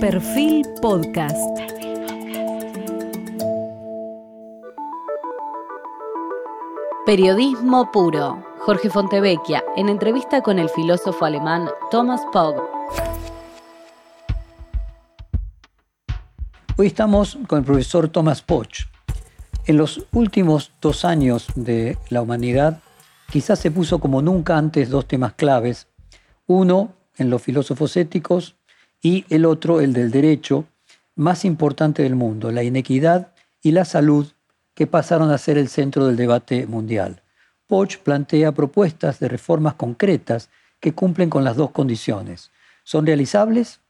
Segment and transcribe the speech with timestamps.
[0.00, 1.36] Perfil Podcast.
[7.04, 8.44] Periodismo puro.
[8.60, 12.62] Jorge Fontevecchia, en entrevista con el filósofo alemán Thomas Pogge.
[16.76, 18.86] Hoy estamos con el profesor Thomas Poch.
[19.66, 22.80] En los últimos dos años de la humanidad,
[23.32, 25.88] quizás se puso como nunca antes dos temas claves.
[26.46, 28.54] Uno, en los filósofos éticos,
[29.02, 30.66] y el otro, el del derecho,
[31.14, 33.32] más importante del mundo, la inequidad
[33.62, 34.26] y la salud,
[34.74, 37.22] que pasaron a ser el centro del debate mundial.
[37.66, 42.52] Poch plantea propuestas de reformas concretas que cumplen con las dos condiciones.
[42.84, 43.80] Son realizables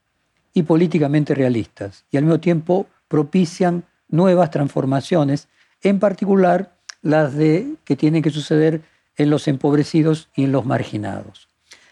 [0.54, 5.48] y políticamente realistas, y al mismo tiempo propician nuevas transformaciones,
[5.82, 8.82] en particular las de, que tienen que suceder
[9.16, 11.48] en los empobrecidos y en los marginados.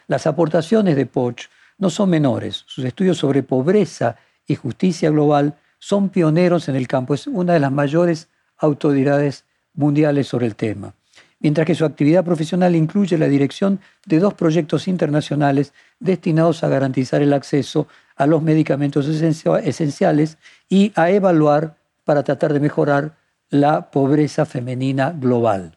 [0.09, 1.48] Las aportaciones de Poch
[1.78, 2.64] no son menores.
[2.66, 7.14] Sus estudios sobre pobreza y justicia global son pioneros en el campo.
[7.14, 8.28] Es una de las mayores
[8.59, 10.95] autoridades mundiales sobre el tema.
[11.38, 17.20] Mientras que su actividad profesional incluye la dirección de dos proyectos internacionales destinados a garantizar
[17.20, 23.16] el acceso a los medicamentos esenciales y a evaluar para tratar de mejorar
[23.51, 25.76] la pobreza femenina global.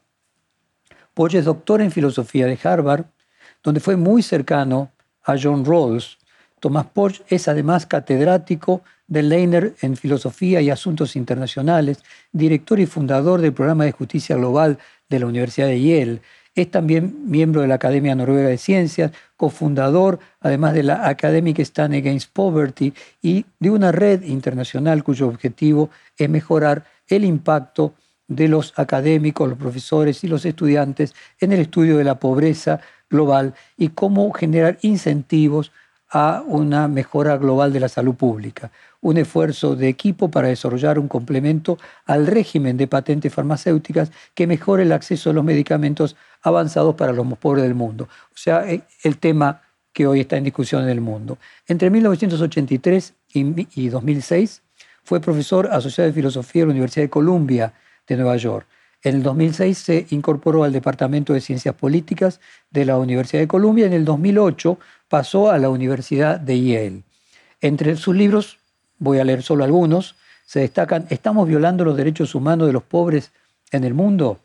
[1.12, 3.04] Poch es doctor en filosofía de Harvard,
[3.62, 4.90] donde fue muy cercano
[5.40, 6.18] John Rawls.
[6.60, 13.40] Thomas Poch es además catedrático de Leiner en Filosofía y Asuntos Internacionales, director y fundador
[13.40, 14.78] del Programa de Justicia Global
[15.08, 16.22] de la Universidad de Yale.
[16.54, 21.94] Es también miembro de la Academia Noruega de Ciencias, cofundador, además de la Academic Stand
[21.94, 27.94] Against Poverty, y de una red internacional cuyo objetivo es mejorar el impacto
[28.28, 33.54] de los académicos, los profesores y los estudiantes en el estudio de la pobreza global
[33.76, 35.72] y cómo generar incentivos
[36.10, 38.70] a una mejora global de la salud pública.
[39.00, 44.82] Un esfuerzo de equipo para desarrollar un complemento al régimen de patentes farmacéuticas que mejore
[44.82, 48.08] el acceso a los medicamentos avanzados para los más pobres del mundo.
[48.32, 51.38] O sea, eh, el tema que hoy está en discusión en el mundo.
[51.66, 54.62] Entre 1983 y 2006
[55.04, 57.72] fue profesor asociado de filosofía de la Universidad de Columbia
[58.06, 58.66] de Nueva York.
[59.02, 62.40] En el 2006 se incorporó al Departamento de Ciencias Políticas
[62.70, 63.86] de la Universidad de Columbia.
[63.86, 64.78] En el 2008
[65.08, 67.02] pasó a la Universidad de Yale.
[67.62, 68.58] Entre sus libros,
[68.98, 73.32] voy a leer solo algunos, se destacan ¿Estamos violando los derechos humanos de los pobres
[73.70, 74.40] en el mundo?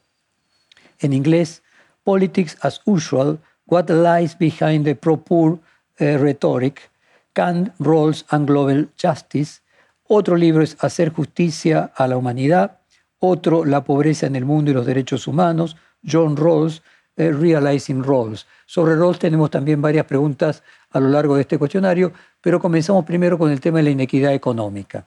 [1.00, 1.64] En inglés,
[2.04, 5.60] Politics as Usual, What Lies Behind the Pro-Poor
[5.98, 6.92] eh, Rhetoric,
[7.34, 9.62] Kant, Rawls and Global Justice.
[10.08, 12.80] Otro libro es Hacer justicia a la humanidad,
[13.28, 15.76] otro, La pobreza en el mundo y los derechos humanos,
[16.08, 16.82] John Rawls,
[17.18, 18.46] eh, Realizing Rawls.
[18.66, 23.38] Sobre Rawls tenemos también varias preguntas a lo largo de este cuestionario, pero comenzamos primero
[23.38, 25.06] con el tema de la inequidad económica.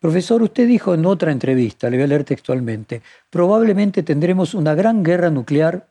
[0.00, 5.04] Profesor, usted dijo en otra entrevista, le voy a leer textualmente, probablemente tendremos una gran
[5.04, 5.86] guerra nuclear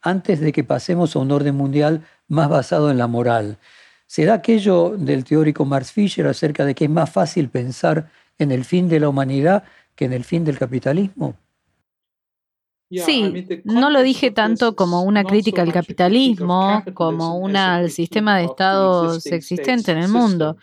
[0.00, 3.58] antes de que pasemos a un orden mundial más basado en la moral.
[4.06, 8.64] ¿Será aquello del teórico Max Fisher acerca de que es más fácil pensar en el
[8.64, 9.62] fin de la humanidad
[9.94, 11.36] que en el fin del capitalismo?
[12.90, 18.44] Sí, no lo dije tanto como una crítica al capitalismo, como una al sistema de
[18.44, 20.58] estados existente en el mundo.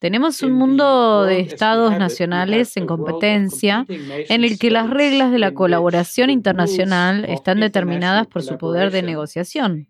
[0.00, 5.52] Tenemos un mundo de estados nacionales en competencia en el que las reglas de la
[5.52, 9.88] colaboración internacional están determinadas por su poder de negociación.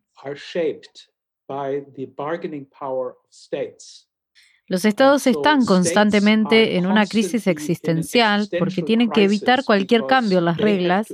[4.71, 10.45] Los estados están constantemente en una crisis existencial porque tienen que evitar cualquier cambio en
[10.45, 11.13] las reglas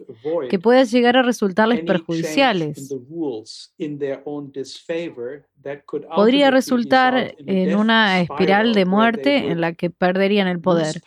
[0.51, 2.95] que pueda llegar a resultarles perjudiciales.
[6.15, 11.01] Podría resultar en una espiral de muerte en la que perderían el poder.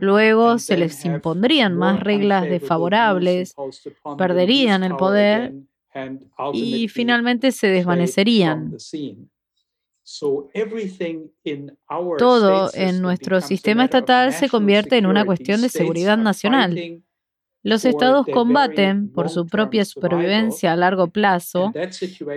[0.00, 3.54] Luego se les impondrían más reglas desfavorables,
[4.18, 5.54] perderían el poder
[6.52, 8.76] y finalmente se desvanecerían.
[12.18, 17.02] Todo en nuestro sistema estatal se convierte en una cuestión de seguridad nacional.
[17.64, 21.72] Los estados combaten por su propia supervivencia a largo plazo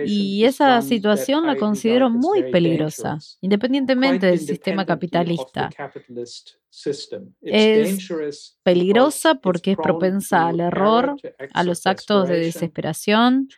[0.06, 5.68] y esa situación la considero muy peligrosa, independientemente del sistema capitalista.
[7.42, 8.08] Es
[8.62, 11.16] peligrosa porque es propensa al error,
[11.52, 13.48] a los actos de desesperación,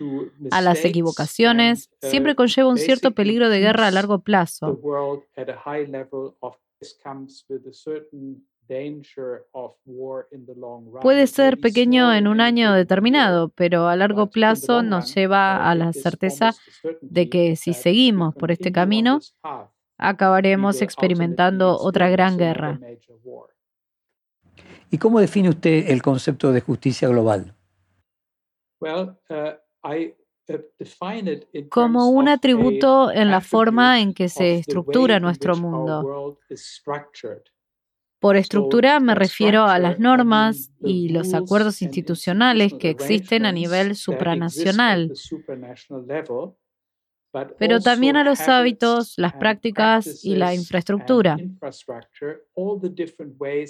[0.50, 1.88] a las equivocaciones.
[2.00, 4.80] Siempre conlleva un cierto peligro de guerra a largo plazo.
[11.00, 15.92] Puede ser pequeño en un año determinado, pero a largo plazo nos lleva a la
[15.92, 16.52] certeza
[17.00, 19.18] de que si seguimos por este camino,
[19.98, 22.78] acabaremos experimentando otra gran guerra.
[24.90, 27.54] ¿Y cómo define usted el concepto de justicia global?
[28.80, 29.14] Uh,
[31.68, 36.38] como un atributo en la forma en que se estructura nuestro mundo.
[38.20, 43.96] Por estructura me refiero a las normas y los acuerdos institucionales que existen a nivel
[43.96, 45.12] supranacional,
[47.58, 51.38] pero también a los hábitos, las prácticas y la infraestructura,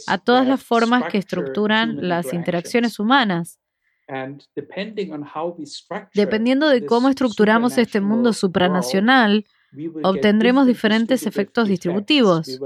[0.09, 3.61] a todas las formas que estructuran las interacciones humanas.
[6.13, 9.45] Dependiendo de cómo estructuramos este mundo supranacional,
[10.03, 12.61] obtendremos diferentes efectos distributivos.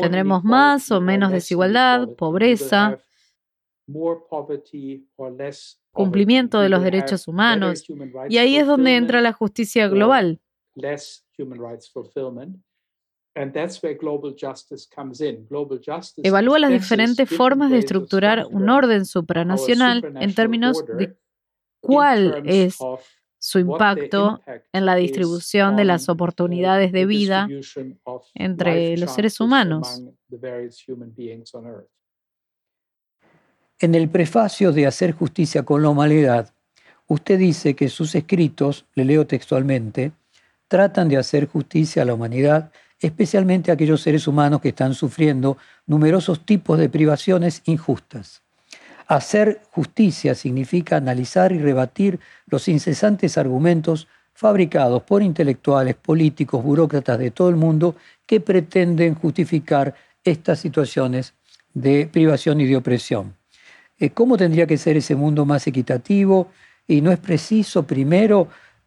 [0.00, 2.98] Tendremos más o menos desigualdad, pobreza,
[5.92, 7.84] cumplimiento de los derechos humanos,
[8.28, 10.40] y ahí es donde entra la justicia global.
[16.16, 21.16] Evalúa las diferentes formas de estructurar un orden supranacional en términos de
[21.80, 22.78] cuál es
[23.40, 24.42] su impacto
[24.72, 27.48] en la distribución de las oportunidades de vida
[28.34, 30.02] entre los seres humanos.
[33.78, 36.52] En el prefacio de Hacer justicia con la humanidad,
[37.06, 40.12] usted dice que sus escritos, le leo textualmente,
[40.68, 42.70] tratan de hacer justicia a la humanidad,
[43.00, 48.42] especialmente a aquellos seres humanos que están sufriendo numerosos tipos de privaciones injustas.
[49.10, 57.32] Hacer justicia significa analizar y rebatir los incesantes argumentos fabricados por intelectuales, políticos, burócratas de
[57.32, 61.34] todo el mundo que pretenden justificar estas situaciones
[61.74, 63.34] de privación y de opresión.
[63.98, 66.52] Eh, cómo tendría que ser ese mundo más equitativo
[66.86, 68.46] y no es preciso primero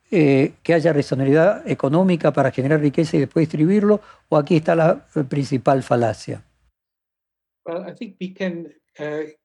[0.10, 4.00] eh, que haya racionalidad económica para generar riqueza y después distribuirlo,
[4.30, 6.42] o aquí está la eh, principal falacia.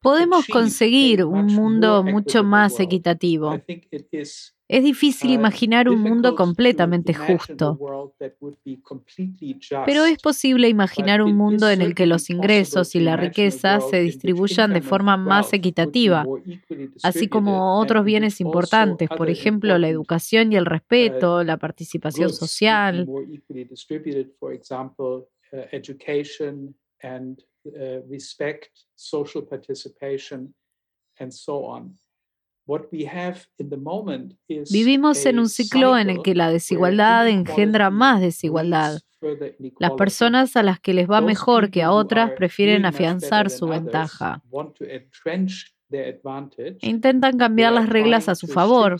[0.01, 3.59] Podemos conseguir un mundo mucho más equitativo.
[4.69, 7.79] Es difícil uh, imaginar un mundo completamente justo,
[9.87, 14.01] pero es posible imaginar un mundo en el que los ingresos y la riqueza se
[14.01, 16.27] distribuyan de forma más equitativa,
[17.03, 22.31] así como otros bienes importantes, por ejemplo, la educación y el uh, respeto, la participación
[22.31, 23.09] social.
[34.71, 39.01] Vivimos en un ciclo en el que la desigualdad engendra más desigualdad.
[39.79, 44.43] Las personas a las que les va mejor que a otras prefieren afianzar su ventaja.
[46.83, 48.99] Intentan cambiar las reglas a su favor.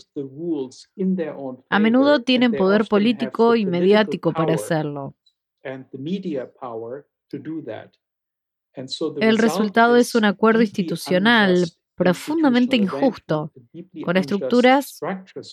[1.69, 5.15] A menudo tienen poder político y mediático para hacerlo.
[9.19, 11.65] El resultado es un acuerdo institucional
[11.99, 13.51] profundamente injusto,
[14.05, 15.01] con estructuras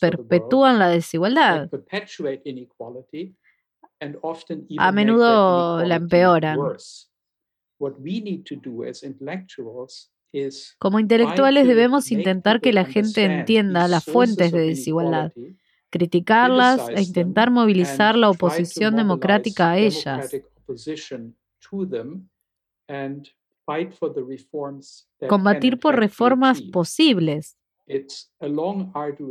[0.01, 1.69] perpetúan la desigualdad.
[4.79, 6.59] A menudo la empeoran.
[10.79, 15.33] Como intelectuales debemos intentar que la gente entienda las fuentes de desigualdad,
[15.91, 20.31] criticarlas e intentar movilizar la oposición democrática a ellas.
[25.29, 27.57] Combatir por reformas posibles.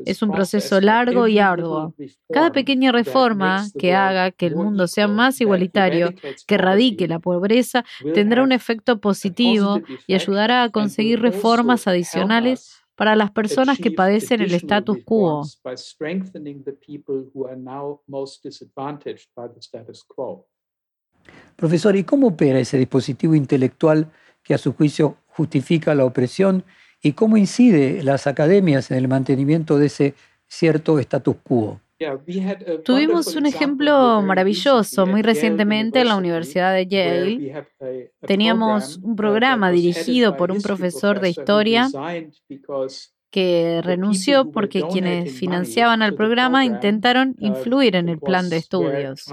[0.05, 1.93] Es un proceso largo y arduo.
[2.31, 6.13] Cada pequeña reforma que haga que el mundo sea más igualitario,
[6.47, 7.83] que erradique la pobreza,
[8.13, 14.41] tendrá un efecto positivo y ayudará a conseguir reformas adicionales para las personas que padecen
[14.41, 15.43] el status quo.
[21.55, 24.11] Profesor, ¿y cómo opera ese dispositivo intelectual
[24.43, 26.63] que a su juicio justifica la opresión
[27.01, 30.15] y cómo incide las academias en el mantenimiento de ese
[30.47, 31.79] cierto status quo.
[32.83, 37.65] Tuvimos un ejemplo maravilloso muy recientemente en la Universidad de Yale.
[38.21, 41.87] Teníamos un programa dirigido por un profesor de historia
[43.31, 49.25] que renunció porque quienes financiaban al programa intentaron influir en el plan de estudios.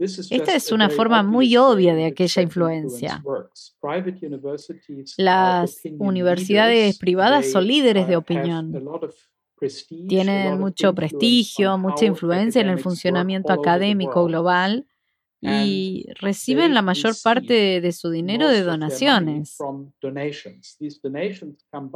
[0.00, 3.22] Esta es una forma muy obvia de aquella influencia.
[5.18, 8.72] Las universidades privadas son líderes de opinión.
[10.08, 14.86] Tienen mucho prestigio, mucha influencia en el funcionamiento académico global
[15.42, 19.58] y reciben la mayor parte de su dinero de donaciones.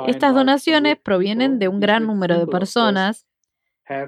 [0.07, 3.27] Estas donaciones provienen de un gran número de personas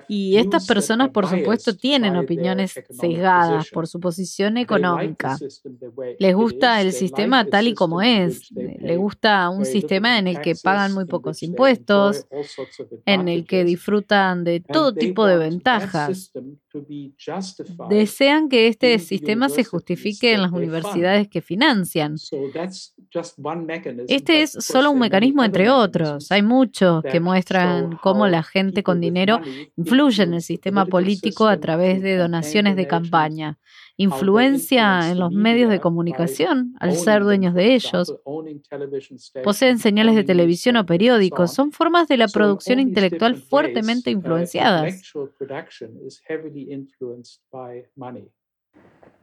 [0.08, 5.36] Y estas personas, por supuesto, tienen opiniones sesgadas por su posición económica.
[6.18, 8.50] Les gusta el sistema tal y como es.
[8.52, 12.26] Les gusta un sistema en el que pagan muy pocos impuestos,
[13.04, 16.32] en el que disfrutan de todo tipo de ventajas.
[17.88, 22.16] Desean que este sistema se justifique en las universidades que financian.
[24.08, 26.30] Este es solo un mecanismo entre otros.
[26.30, 29.40] Hay muchos que muestran cómo la gente con dinero
[29.76, 33.58] influye en el sistema político a través de donaciones de campaña,
[33.96, 38.14] influencia en los medios de comunicación al ser dueños de ellos,
[39.42, 45.02] poseen señales de televisión o periódicos, son formas de la producción intelectual fuertemente influenciadas.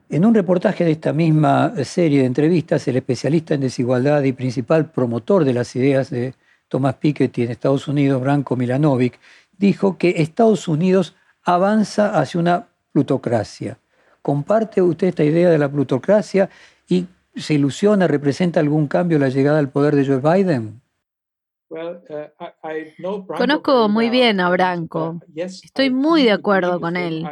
[0.10, 4.92] En un reportaje de esta misma serie de entrevistas, el especialista en desigualdad y principal
[4.92, 6.34] promotor de las ideas de
[6.68, 9.20] Thomas Piketty en Estados Unidos, Branko Milanovic,
[9.58, 13.78] dijo que Estados Unidos avanza hacia una plutocracia.
[14.22, 16.50] ¿Comparte usted esta idea de la plutocracia
[16.88, 20.82] y se ilusiona, representa algún cambio la llegada al poder de Joe Biden?
[21.70, 25.20] Uh, Conozco muy bien a Branco.
[25.36, 27.28] Estoy muy de acuerdo con él.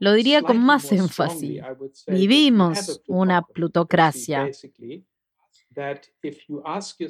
[0.00, 1.62] Lo diría con más énfasis.
[2.08, 4.50] Vivimos una plutocracia.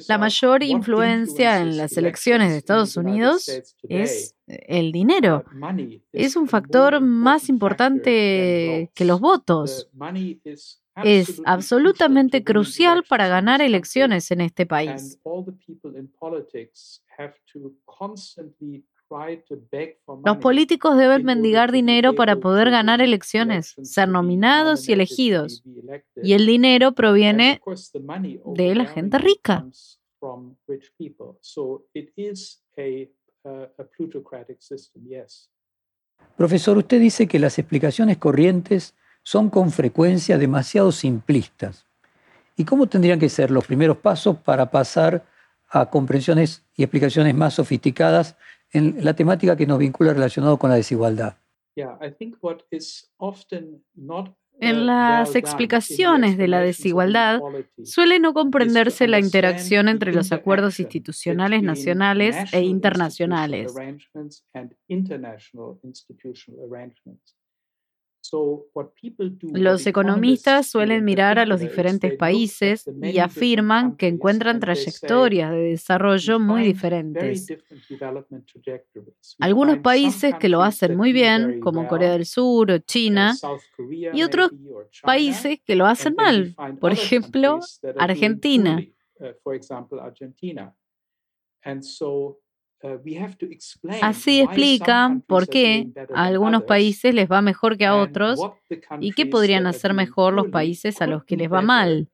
[0.07, 3.49] La mayor influencia en las elecciones de Estados Unidos
[3.83, 5.43] es el dinero.
[6.11, 9.89] Es un factor más importante que los votos.
[11.03, 15.19] Es absolutamente crucial para ganar elecciones en este país.
[20.25, 25.63] Los políticos deben mendigar dinero para poder ganar elecciones, ser nominados y elegidos.
[26.23, 27.61] Y el dinero proviene
[28.55, 29.65] de la gente rica.
[36.37, 41.85] Profesor, usted dice que las explicaciones corrientes son con frecuencia demasiado simplistas.
[42.55, 45.25] ¿Y cómo tendrían que ser los primeros pasos para pasar
[45.69, 48.35] a comprensiones y explicaciones más sofisticadas
[48.71, 51.37] en la temática que nos vincula relacionado con la desigualdad.
[54.59, 57.39] En uh, las explicaciones de la desigualdad
[57.83, 63.73] suele no comprenderse la interacción entre los acuerdos institucionales nacionales e internacionales.
[69.53, 76.39] Los economistas suelen mirar a los diferentes países y afirman que encuentran trayectorias de desarrollo
[76.39, 77.47] muy diferentes.
[79.39, 83.35] Algunos países que lo hacen muy bien, como Corea del Sur o China,
[84.13, 84.51] y otros
[85.01, 87.59] países que lo hacen mal, por ejemplo,
[87.97, 88.83] Argentina.
[92.83, 92.97] Uh,
[94.01, 98.39] Así explican por qué a algunos países les va mejor que a otros
[98.99, 102.09] y qué podrían hacer mejor los países a los que les va mal.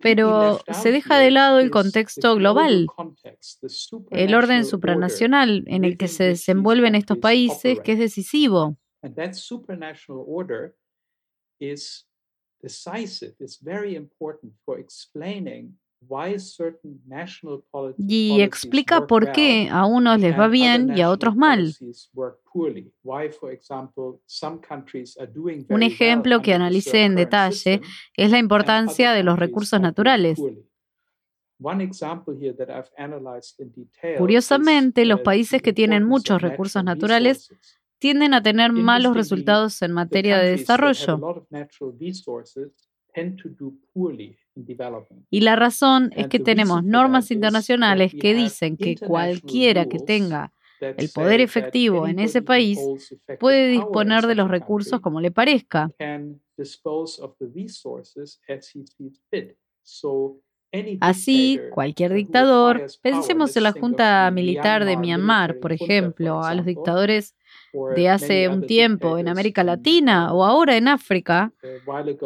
[0.00, 2.86] Pero se deja de lado el contexto global,
[4.10, 8.76] el orden supranacional en el que se desenvuelven estos países, que es decisivo.
[17.98, 21.72] Y explica por qué a unos les va bien y a otros mal.
[25.68, 27.80] Un ejemplo que analicé en detalle
[28.16, 30.40] es la importancia de los recursos naturales.
[34.18, 37.50] Curiosamente, los países que tienen muchos recursos naturales
[37.98, 41.46] tienden a tener malos resultados en materia de desarrollo.
[45.30, 51.10] Y la razón es que tenemos normas internacionales que dicen que cualquiera que tenga el
[51.10, 52.78] poder efectivo en ese país
[53.38, 55.90] puede disponer de los recursos como le parezca.
[61.00, 67.34] Así, cualquier dictador, pensemos en la Junta Militar de Myanmar, por ejemplo, a los dictadores
[67.94, 71.52] de hace un tiempo en América Latina o ahora en África,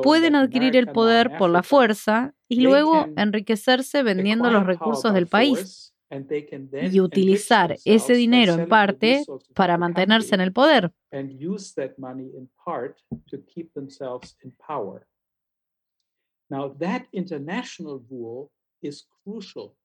[0.02, 5.92] pueden adquirir el poder por la fuerza y luego enriquecerse vendiendo los recursos del país
[6.70, 10.92] y utilizar ese dinero en parte para mantenerse en el poder.
[16.50, 18.50] Now, that international rule
[18.82, 19.76] is crucial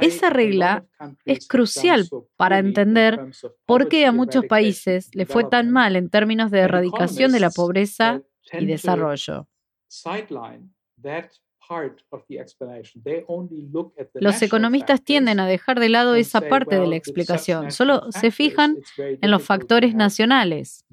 [0.00, 0.86] esa regla
[1.24, 3.18] es crucial para entender
[3.66, 7.50] por qué a muchos países le fue tan mal en términos de erradicación de la
[7.50, 9.48] pobreza y desarrollo.
[14.14, 18.78] Los economistas tienden a dejar de lado esa parte de la explicación, solo se fijan
[18.96, 20.84] en los factores nacionales.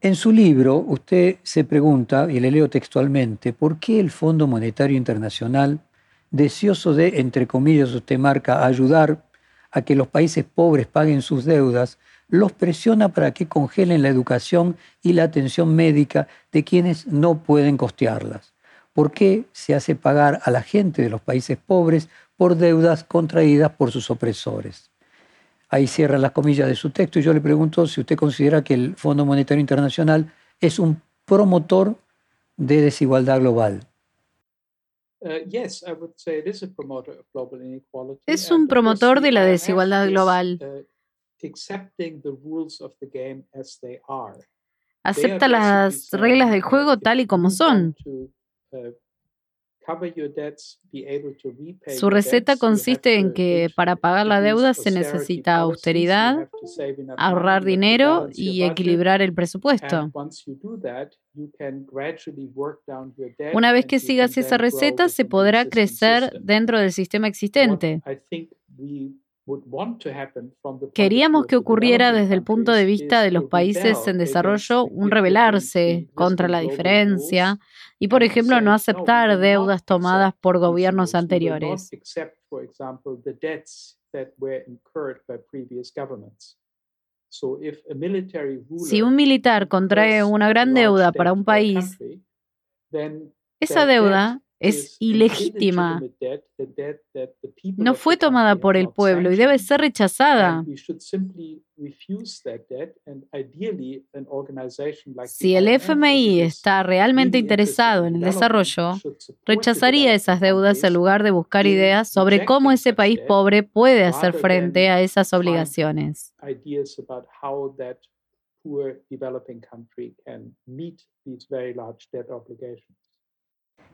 [0.00, 4.96] En su libro, usted se pregunta, y le leo textualmente, ¿por qué el Fondo Monetario
[4.96, 5.80] Internacional,
[6.30, 9.24] deseoso de, entre comillas, usted marca, ayudar
[9.70, 14.76] a que los países pobres paguen sus deudas, los presiona para que congelen la educación
[15.02, 18.54] y la atención médica de quienes no pueden costearlas.
[18.92, 23.72] ¿Por qué se hace pagar a la gente de los países pobres por deudas contraídas
[23.72, 24.90] por sus opresores?
[25.68, 28.72] Ahí cierra las comillas de su texto y yo le pregunto si usted considera que
[28.72, 31.96] el Fondo Monetario Internacional es un promotor
[32.56, 33.86] de desigualdad global.
[38.26, 40.58] Es un promotor de la desigualdad global.
[40.60, 40.86] Uh,
[45.02, 47.94] Acepta las reglas del juego tal y como son.
[51.86, 56.48] Su receta consiste en que para pagar la deuda se necesita austeridad,
[57.16, 60.10] ahorrar dinero y equilibrar el presupuesto.
[63.54, 68.02] Una vez que sigas esa receta, se podrá crecer dentro del sistema existente.
[70.94, 76.08] Queríamos que ocurriera desde el punto de vista de los países en desarrollo un rebelarse
[76.14, 77.58] contra la diferencia
[77.98, 81.90] y, por ejemplo, no aceptar deudas tomadas por gobiernos anteriores.
[88.78, 91.98] Si un militar contrae una gran deuda para un país,
[93.60, 96.02] esa deuda es ilegítima.
[97.76, 100.64] No fue tomada por el pueblo y debe ser rechazada.
[105.26, 108.94] Si el FMI está realmente interesado en el desarrollo,
[109.46, 114.32] rechazaría esas deudas en lugar de buscar ideas sobre cómo ese país pobre puede hacer
[114.34, 116.34] frente a esas obligaciones.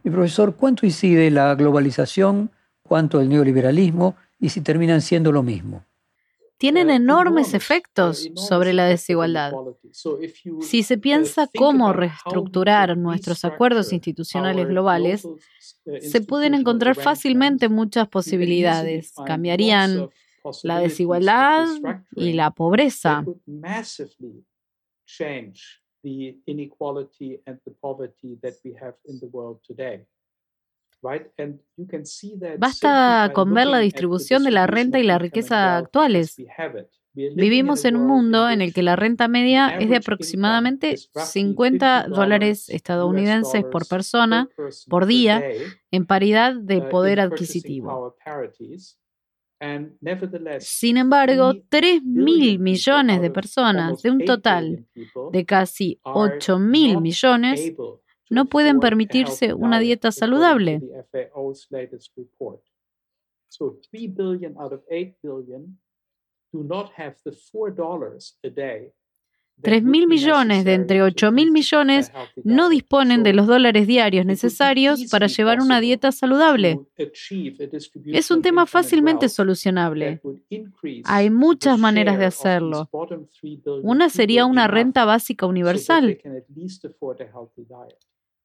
[0.04, 2.50] Y profesor, ¿cuánto incide la globalización,
[2.82, 5.84] cuánto el neoliberalismo y si terminan siendo lo mismo?
[6.58, 9.52] Tienen enormes efectos sobre la desigualdad.
[10.60, 15.26] Si se piensa cómo reestructurar nuestros acuerdos institucionales globales,
[16.00, 19.14] se pueden encontrar fácilmente muchas posibilidades.
[19.26, 20.10] Cambiarían
[20.62, 21.66] la desigualdad
[22.14, 23.24] y la pobreza.
[32.58, 36.36] Basta con ver la distribución de la renta y la riqueza actuales.
[37.14, 42.68] Vivimos en un mundo en el que la renta media es de aproximadamente 50 dólares
[42.68, 44.48] estadounidenses por persona
[44.88, 45.44] por día
[45.92, 48.16] en paridad de uh, poder adquisitivo.
[50.60, 54.86] Sin embargo, 3 mil millones de personas de un total
[55.32, 57.72] de casi 8 mil millones
[58.30, 60.80] no pueden permitirse una dieta saludable.
[61.12, 61.30] 3
[69.82, 72.12] mil millones de entre 8 mil millones
[72.42, 76.80] no disponen de los dólares diarios necesarios para llevar una dieta saludable.
[78.06, 80.20] Es un tema fácilmente solucionable.
[81.04, 82.90] Hay muchas maneras de hacerlo.
[83.82, 86.18] Una sería una renta básica universal.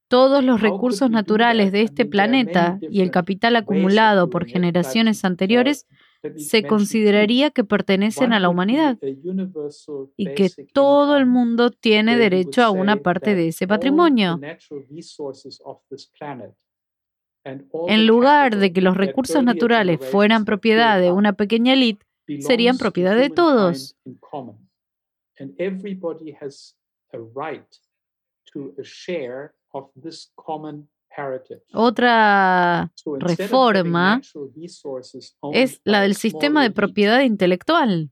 [0.07, 5.85] Todos los recursos naturales de este planeta y el capital acumulado por generaciones anteriores
[6.35, 8.97] se consideraría que pertenecen a la humanidad
[10.17, 14.39] y que todo el mundo tiene derecho a una parte de ese patrimonio.
[17.87, 22.05] En lugar de que los recursos naturales fueran propiedad de una pequeña élite,
[22.39, 23.95] serían propiedad de todos.
[31.73, 34.21] Otra reforma
[35.53, 38.09] es la del sistema de propiedad intelectual.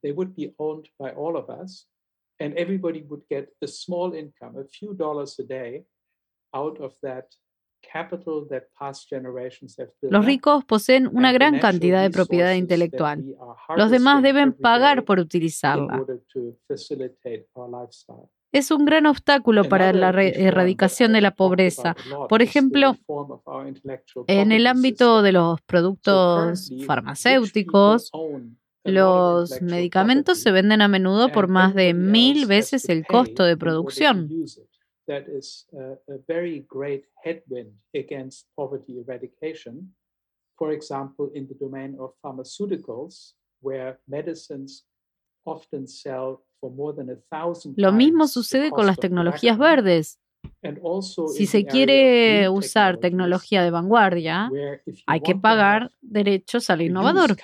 [10.02, 13.36] Los ricos poseen una gran cantidad de propiedad intelectual.
[13.76, 16.06] Los demás deben pagar por utilizarla
[18.52, 21.96] es un gran obstáculo para la erradicación de la pobreza.
[22.30, 22.96] Por ejemplo,
[24.28, 28.12] en el ámbito de los productos farmacéuticos,
[28.88, 34.30] Los medicamentos se venden a menudo por más de mil veces el costo de producción.
[40.58, 44.88] For example, in the domain of pharmaceuticals, where medicines
[45.46, 46.47] often sell
[47.76, 50.20] Lo mismo sucede con las tecnologías verdes.
[51.28, 54.50] Si se quiere usar tecnología de vanguardia,
[55.06, 57.36] hay que pagar derechos al innovador.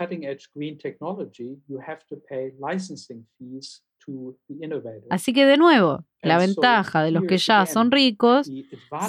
[5.10, 8.50] Así que de nuevo, la ventaja de los que ya son ricos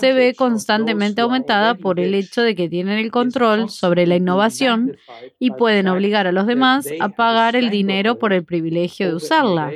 [0.01, 4.97] se ve constantemente aumentada por el hecho de que tienen el control sobre la innovación
[5.39, 9.73] y pueden obligar a los demás a pagar el dinero por el privilegio de usarla.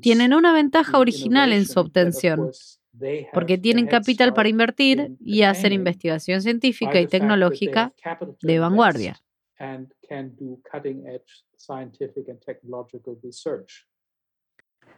[0.00, 2.50] Tienen una ventaja original en su obtención,
[3.32, 7.92] porque tienen capital para invertir y hacer investigación científica y tecnológica
[8.42, 9.20] de vanguardia.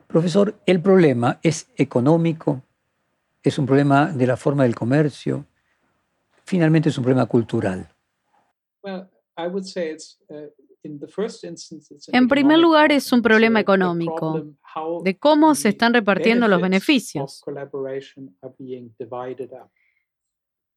[0.06, 2.62] Profesor, ¿el problema es económico?
[3.42, 5.46] ¿Es un problema de la forma del comercio?
[6.44, 7.88] Finalmente es un problema cultural.
[10.82, 14.46] En primer lugar, es un problema económico,
[15.02, 17.42] de cómo se están repartiendo los beneficios.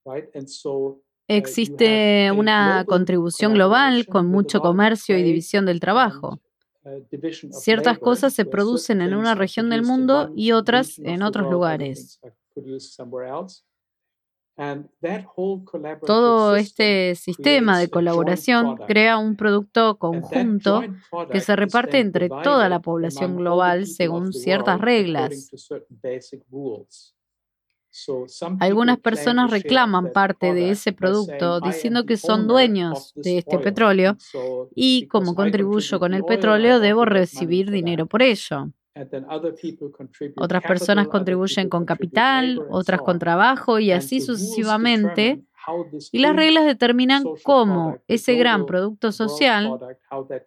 [0.05, 6.41] Uh, Existe una contribución global con mucho comercio y división del trabajo.
[6.83, 7.01] Uh,
[7.51, 12.19] Ciertas cosas se producen en una región del mundo y otras en otros lugares.
[16.05, 20.81] Todo este sistema de colaboración crea un producto conjunto
[21.31, 25.49] que se reparte entre toda la población global según ciertas reglas.
[28.59, 34.17] Algunas personas reclaman parte de ese producto diciendo que son dueños de este petróleo
[34.75, 38.71] y como contribuyo con el petróleo debo recibir dinero por ello.
[40.35, 45.43] Otras personas contribuyen con capital, otras con trabajo y así sucesivamente.
[46.11, 49.79] Y las reglas determinan cómo ese gran producto social,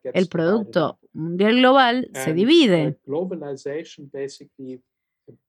[0.05, 2.99] el producto mundial global, se divide.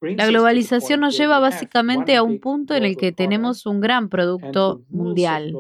[0.02, 4.82] La globalización nos lleva básicamente a un punto en el que tenemos un gran producto
[4.90, 5.54] mundial.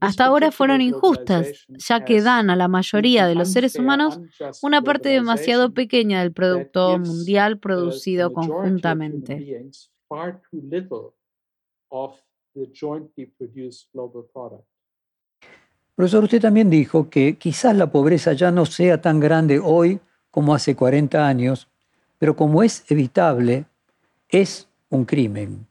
[0.00, 4.20] Hasta ahora fueron injustas, ya que dan a la mayoría de los seres humanos
[4.62, 9.70] una parte demasiado pequeña del producto mundial producido conjuntamente.
[15.94, 20.52] Profesor, usted también dijo que quizás la pobreza ya no sea tan grande hoy como
[20.52, 21.68] hace 40 años,
[22.18, 23.66] pero como es evitable,
[24.28, 25.68] es un crimen.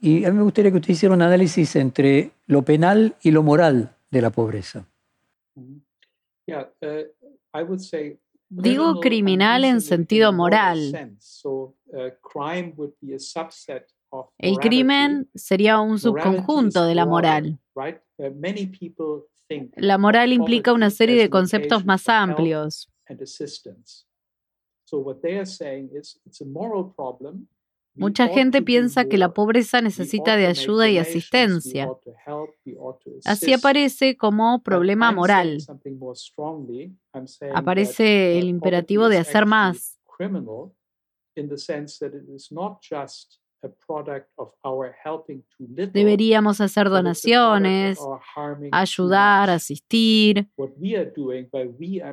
[0.00, 3.42] Y a mí me gustaría que usted hiciera un análisis entre lo penal y lo
[3.42, 4.88] moral de la pobreza.
[5.56, 5.80] Uh,
[8.48, 11.12] Digo criminal en sentido moral.
[14.10, 17.58] Uh, El crimen sería un subconjunto de la moral.
[17.74, 17.82] Uh,
[19.76, 22.88] la moral implica una serie de conceptos más amplios.
[27.98, 31.88] Mucha gente piensa que la pobreza necesita de ayuda y asistencia.
[33.24, 35.58] Así aparece como problema moral.
[37.52, 39.98] Aparece el imperativo de hacer más.
[45.58, 47.98] Deberíamos hacer donaciones,
[48.70, 50.48] ayudar, asistir.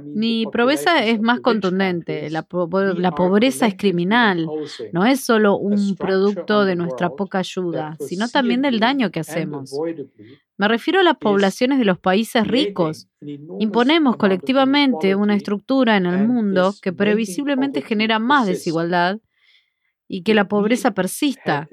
[0.04, 2.30] Mi pobreza es más contundente.
[2.30, 2.48] La,
[2.98, 4.48] la, pobreza es criminal.
[4.92, 9.72] No es solo un producto de nuestra poca ayuda, sino también del daño que hacemos.
[10.58, 13.08] Me refiero a las poblaciones de los países ricos.
[13.60, 19.20] Imponemos colectivamente una estructura en el mundo que previsiblemente genera más desigualdad
[20.08, 21.68] y que la pobreza persista.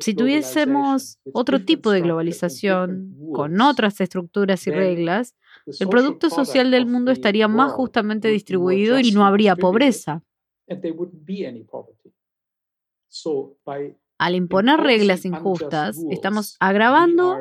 [0.00, 5.34] Si tuviésemos otro tipo de globalización con otras estructuras y reglas,
[5.80, 10.22] el producto social del mundo estaría más justamente distribuido y no habría pobreza.
[14.18, 17.38] Al imponer reglas injustas, estamos agravando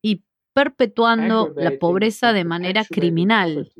[0.00, 0.24] y
[0.54, 3.70] perpetuando la pobreza de manera criminal.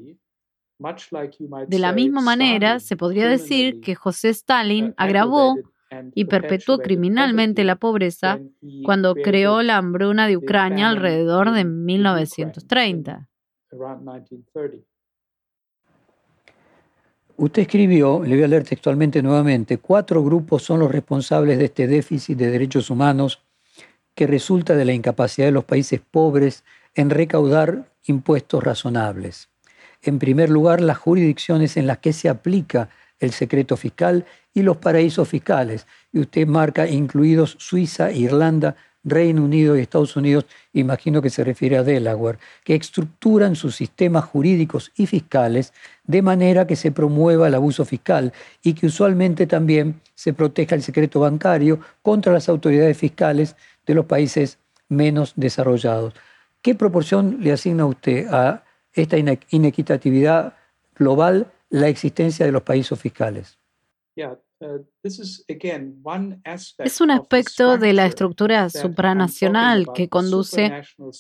[0.78, 5.56] De la misma manera, se podría decir que José Stalin agravó
[6.14, 8.40] y perpetuó criminalmente la pobreza
[8.84, 13.28] cuando creó la hambruna de Ucrania alrededor de 1930.
[17.36, 21.86] Usted escribió, le voy a leer textualmente nuevamente, cuatro grupos son los responsables de este
[21.88, 23.42] déficit de derechos humanos
[24.14, 29.50] que resulta de la incapacidad de los países pobres en recaudar impuestos razonables.
[30.04, 32.90] En primer lugar, las jurisdicciones en las que se aplica
[33.20, 35.86] el secreto fiscal y los paraísos fiscales.
[36.12, 41.76] Y usted marca incluidos Suiza, Irlanda, Reino Unido y Estados Unidos, imagino que se refiere
[41.76, 47.54] a Delaware, que estructuran sus sistemas jurídicos y fiscales de manera que se promueva el
[47.54, 53.56] abuso fiscal y que usualmente también se proteja el secreto bancario contra las autoridades fiscales
[53.86, 56.14] de los países menos desarrollados.
[56.62, 58.64] ¿Qué proporción le asigna usted a
[58.94, 59.16] esta
[59.50, 60.54] inequitatividad
[60.94, 63.58] global la existencia de los países fiscales?
[64.16, 64.84] Uh,
[66.78, 70.72] es un aspecto de la estructura supranacional que conduce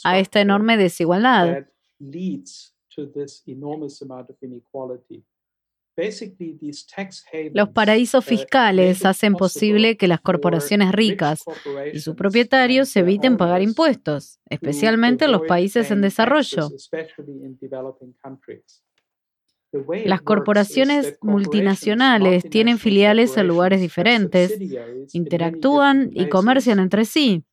[0.04, 1.66] a esta enorme desigualdad.
[7.52, 11.44] Los paraísos fiscales hacen posible que las corporaciones ricas
[11.92, 16.68] y sus propietarios eviten pagar impuestos, especialmente en los países en desarrollo.
[20.04, 24.56] Las corporaciones multinacionales tienen filiales en lugares diferentes,
[25.12, 27.44] interactúan y comercian entre sí.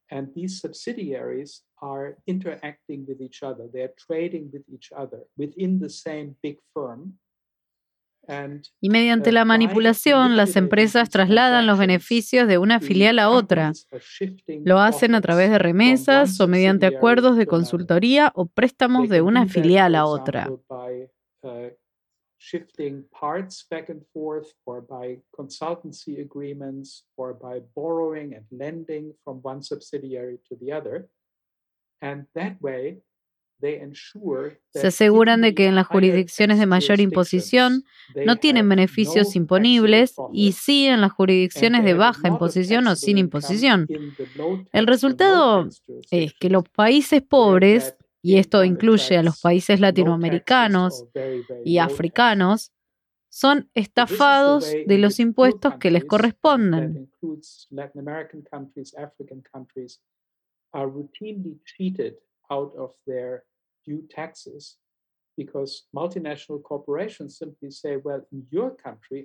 [8.79, 13.73] Y mediante la manipulación, las empresas trasladan los beneficios de una filial a otra.
[14.63, 19.47] Lo hacen a través de remesas o mediante acuerdos de consultoría o préstamos de una
[19.47, 20.49] filial a otra
[22.41, 29.37] shifting parts back and forth, or by consultancy agreements, or by borrowing and lending from
[29.43, 31.07] one subsidiary to the other.
[32.01, 32.97] And that way,
[33.61, 37.83] se aseguran de que en las jurisdicciones de mayor imposición
[38.25, 43.87] no tienen beneficios imponibles y sí en las jurisdicciones de baja imposición o sin imposición.
[44.71, 45.67] El resultado
[46.09, 51.05] es que los países pobres y esto incluye a los países latinoamericanos
[51.65, 52.71] y africanos,
[53.29, 57.09] son estafados de los impuestos que les corresponden.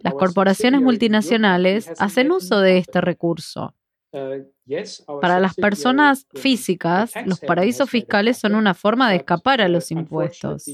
[0.03, 3.75] Las corporaciones multinacionales hacen uso de este recurso.
[4.13, 9.91] Uh, Para las personas físicas, los paraísos fiscales son una forma de escapar a los
[9.91, 10.65] impuestos.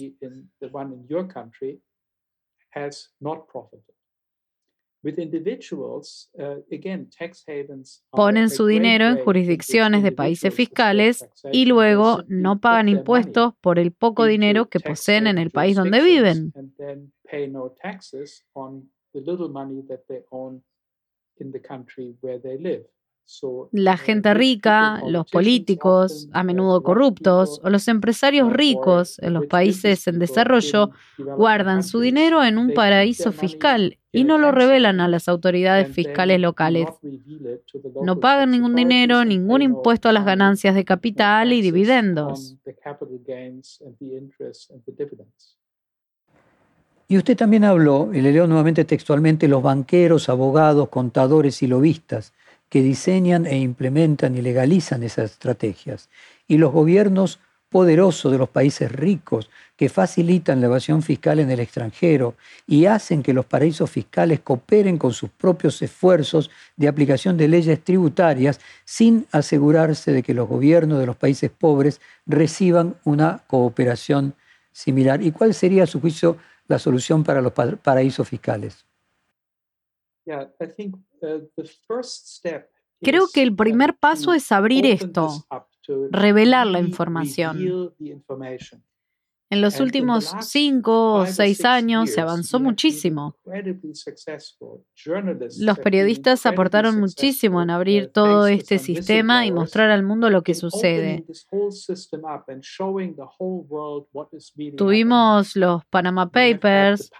[8.10, 13.92] Ponen su dinero en jurisdicciones de países fiscales y luego no pagan impuestos por el
[13.92, 16.52] poco dinero que poseen en el país donde viven.
[23.72, 30.06] La gente rica, los políticos, a menudo corruptos, o los empresarios ricos en los países
[30.06, 35.28] en desarrollo guardan su dinero en un paraíso fiscal y no lo revelan a las
[35.28, 36.88] autoridades fiscales locales.
[38.02, 42.56] No pagan ningún dinero, ningún impuesto a las ganancias de capital y dividendos.
[47.08, 52.32] Y usted también habló, y le leo nuevamente textualmente, los banqueros, abogados, contadores y lobistas
[52.72, 56.08] que diseñan e implementan y legalizan esas estrategias,
[56.48, 61.60] y los gobiernos poderosos de los países ricos que facilitan la evasión fiscal en el
[61.60, 62.34] extranjero
[62.66, 67.84] y hacen que los paraísos fiscales cooperen con sus propios esfuerzos de aplicación de leyes
[67.84, 74.34] tributarias sin asegurarse de que los gobiernos de los países pobres reciban una cooperación
[74.72, 75.22] similar.
[75.22, 78.86] ¿Y cuál sería, a su juicio, la solución para los paraísos fiscales?
[83.00, 85.44] Creo que el primer paso es abrir esto,
[86.10, 87.92] revelar la información.
[89.52, 93.36] En los últimos cinco o seis años se avanzó muchísimo.
[95.60, 100.54] Los periodistas aportaron muchísimo en abrir todo este sistema y mostrar al mundo lo que
[100.54, 101.26] sucede.
[104.74, 107.10] Tuvimos los Panama Papers,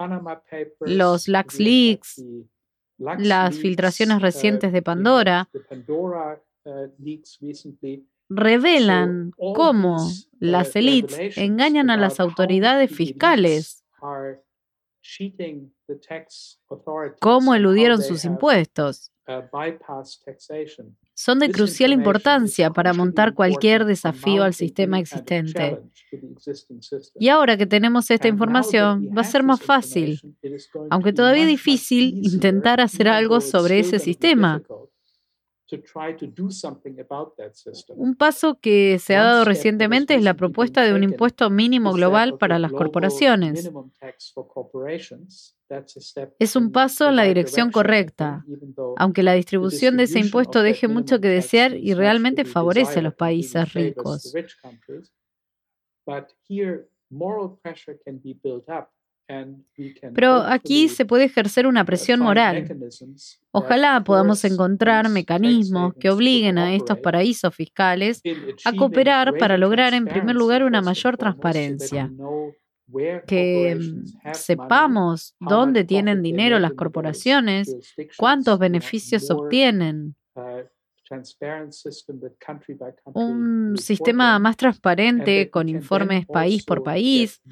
[0.80, 2.24] los Lux Leaks,
[3.18, 5.48] las filtraciones recientes de Pandora
[8.28, 9.96] revelan cómo
[10.38, 13.84] las élites engañan a las autoridades fiscales,
[17.20, 19.12] cómo eludieron sus impuestos.
[21.14, 25.78] Son de crucial importancia para montar cualquier desafío al sistema existente.
[27.18, 30.20] Y ahora que tenemos esta información, va a ser más fácil,
[30.90, 34.62] aunque todavía difícil, intentar hacer algo sobre ese sistema.
[37.96, 42.36] Un paso que se ha dado recientemente es la propuesta de un impuesto mínimo global
[42.38, 43.70] para las corporaciones.
[46.38, 48.44] Es un paso en la dirección correcta,
[48.96, 53.14] aunque la distribución de ese impuesto deje mucho que desear y realmente favorece a los
[53.14, 54.32] países ricos.
[60.14, 62.76] Pero aquí se puede ejercer una presión moral.
[63.50, 68.22] Ojalá podamos encontrar mecanismos que obliguen a estos paraísos fiscales
[68.64, 72.10] a cooperar para lograr, en primer lugar, una mayor transparencia
[73.26, 77.74] que mm, sepamos dónde tienen dinero las corporaciones,
[78.16, 80.14] cuántos beneficios obtienen.
[83.14, 87.42] Un sistema más transparente con informes país por país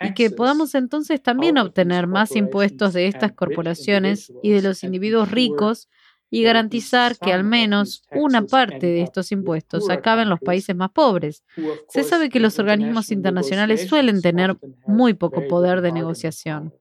[0.00, 5.30] y que podamos entonces también obtener más impuestos de estas corporaciones y de los individuos
[5.30, 5.88] ricos
[6.30, 10.90] y garantizar que al menos una parte de estos impuestos acabe en los países más
[10.90, 11.44] pobres.
[11.88, 16.74] Se sabe que los organismos internacionales suelen tener muy poco poder de negociación.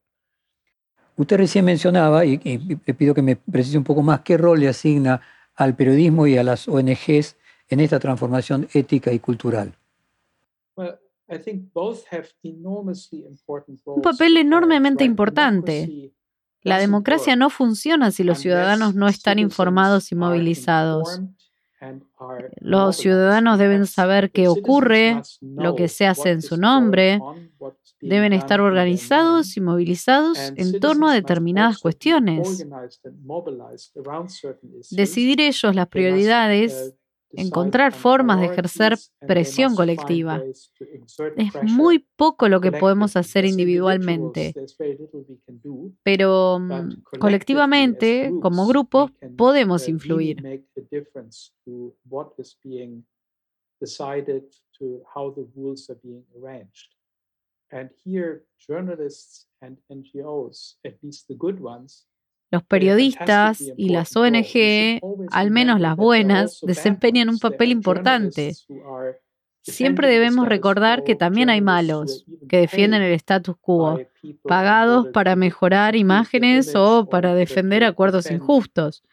[1.15, 2.39] Usted recién mencionaba, y,
[2.83, 5.21] le pido que me precise un poco más, qué rol le asigna
[5.55, 7.37] al periodismo y a las ONGs
[7.69, 9.73] en esta transformación ética y cultural.
[13.85, 16.13] Un papel enormemente importante.
[16.61, 21.21] La democracia no funciona si los ciudadanos no están informados y movilizados.
[22.59, 27.19] Los ciudadanos deben saber qué ocurre, lo que se hace en su nombre,
[28.01, 32.65] deben estar organizados y movilizados en torno a determinadas cuestiones.
[34.91, 36.95] Decidir ellos las prioridades
[37.33, 38.95] encontrar formas de ejercer
[39.27, 40.41] presión colectiva.
[41.37, 44.53] Es muy poco lo que podemos hacer individualmente,
[46.03, 50.43] pero mm, colectivamente, como grupos, podemos influir.
[57.73, 62.05] And here, journalists and NGOs, at least the good ones,
[62.53, 68.53] los periodistas y las ONG, al menos las buenas, desempeñan un papel importante.
[69.63, 73.99] Siempre debemos recordar que también hay malos que defienden el status quo,
[74.43, 79.03] pagados para mejorar imágenes o para defender acuerdos injustos.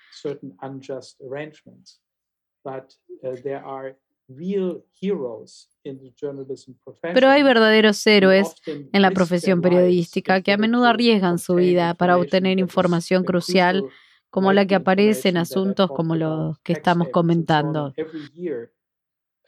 [7.01, 12.17] Pero hay verdaderos héroes en la profesión periodística que a menudo arriesgan su vida para
[12.17, 13.85] obtener información crucial
[14.31, 17.93] como la que aparece en asuntos como los que estamos comentando.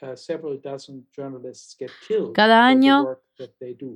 [0.03, 0.17] Uh,
[2.33, 3.19] Cada año,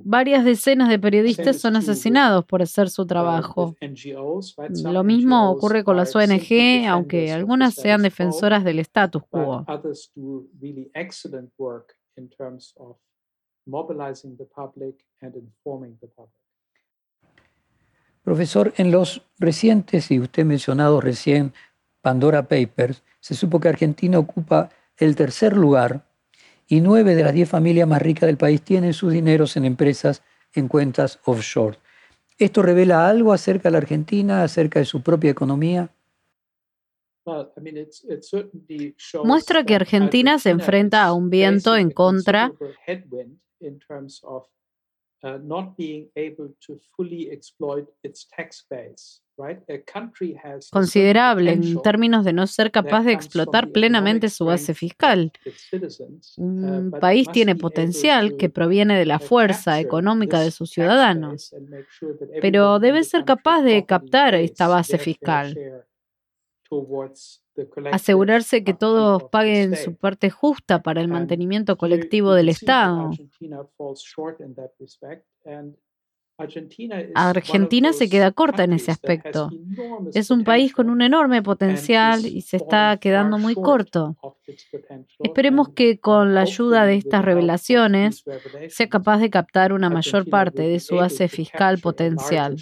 [0.05, 3.75] varias decenas de periodistas son asesinados por hacer su uh, trabajo.
[4.85, 9.65] Lo mismo ocurre con las ONG, aunque algunas sean defensoras del status quo.
[18.23, 21.53] Profesor, en los recientes y usted mencionado recién
[21.99, 26.05] Pandora Papers, se supo que Argentina ocupa el tercer lugar
[26.67, 30.23] y nueve de las diez familias más ricas del país tienen sus dineros en empresas
[30.53, 31.77] en cuentas offshore.
[32.37, 35.89] ¿Esto revela algo acerca de la Argentina, acerca de su propia economía?
[39.23, 42.51] Muestra que Argentina se enfrenta a un viento en contra
[50.71, 55.31] considerable en términos de no ser capaz de explotar plenamente su base fiscal.
[56.37, 61.53] Un uh, país tiene potencial que proviene de la fuerza económica de sus ciudadanos,
[62.41, 65.55] pero debe ser capaz de captar esta base fiscal
[67.91, 73.11] asegurarse que todos paguen su parte justa para el mantenimiento colectivo del Estado.
[77.15, 79.49] Argentina se queda corta en ese aspecto.
[80.13, 84.15] Es un país con un enorme potencial y se está quedando muy corto.
[85.17, 88.23] Esperemos que con la ayuda de estas revelaciones
[88.69, 92.55] sea capaz de captar una mayor parte de su base fiscal potencial.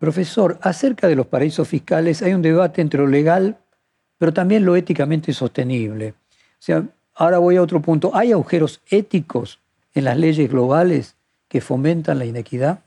[0.00, 3.58] Profesor, acerca de los paraísos fiscales hay un debate entre lo legal,
[4.16, 6.14] pero también lo éticamente sostenible.
[6.32, 8.10] O sea, ahora voy a otro punto.
[8.14, 9.60] ¿Hay agujeros éticos
[9.92, 12.82] en las leyes globales que fomentan la inequidad?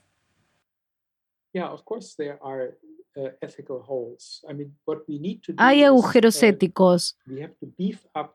[5.58, 7.16] Hay agujeros uh, éticos.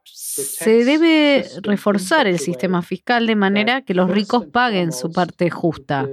[0.05, 6.09] Se debe reforzar el sistema fiscal de manera que los ricos paguen su parte justa.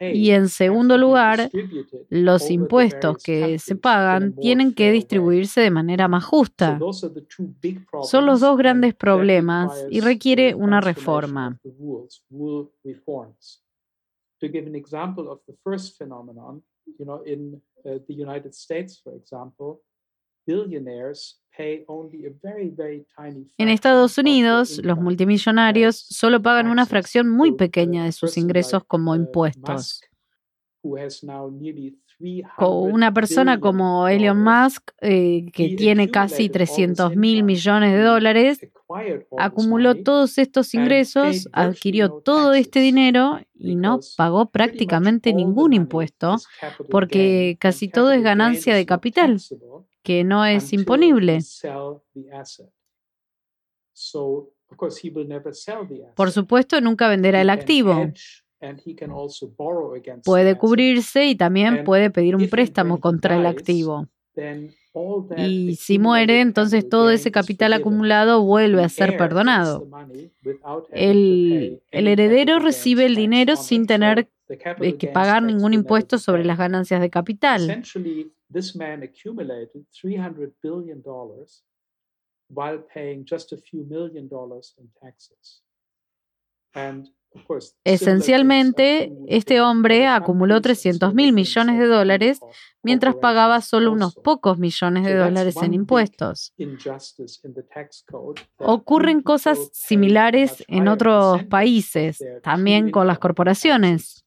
[0.00, 1.50] Y en segundo lugar,
[2.08, 6.78] los impuestos que se pagan tienen que distribuirse de manera más justa.
[8.02, 11.58] Son los dos grandes problemas y requiere una reforma.
[23.58, 29.12] En Estados Unidos, los multimillonarios solo pagan una fracción muy pequeña de sus ingresos como
[29.12, 30.00] uh, impuestos.
[32.58, 38.60] Una persona como Elon Musk, eh, que tiene casi 300 mil millones de dólares,
[39.38, 46.36] acumuló todos estos ingresos, adquirió todo este dinero y no pagó prácticamente ningún impuesto
[46.90, 49.40] porque casi todo es ganancia de capital
[50.04, 51.40] que no es imponible.
[56.14, 58.12] Por supuesto, nunca venderá el activo.
[60.24, 64.06] Puede cubrirse y también puede pedir un préstamo contra el activo.
[65.36, 69.88] Y si muere, entonces todo ese capital acumulado vuelve a ser perdonado.
[70.90, 74.28] El, el heredero recibe el dinero sin tener
[74.98, 77.82] que pagar ningún impuesto sobre las ganancias de capital.
[78.54, 81.02] This man accumulated $300 billion
[82.48, 85.62] while paying just a few million dollars in taxes.
[86.72, 87.08] And
[87.82, 92.38] Esencialmente, este hombre acumuló 300 mil millones de dólares
[92.80, 96.54] mientras pagaba solo unos pocos millones de dólares en impuestos.
[98.58, 104.24] Ocurren cosas similares en otros países, también con las corporaciones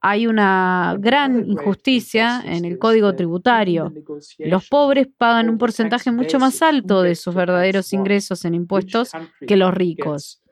[0.00, 3.92] hay una gran injusticia en el código tributario.
[4.38, 9.10] Los pobres pagan un porcentaje mucho más alto de sus verdaderos ingresos en impuestos
[9.46, 10.42] que los ricos.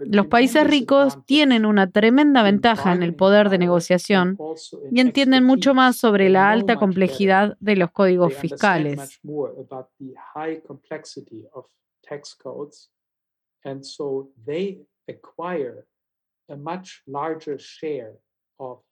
[0.00, 4.38] Los países ricos tienen una tremenda ventaja en el poder de negociación
[4.90, 9.20] y entienden mucho más sobre la alta complejidad de los códigos fiscales.
[12.02, 12.90] Tax codes.
[13.64, 15.86] And so they acquire
[16.48, 18.14] a much larger share
[18.58, 18.82] of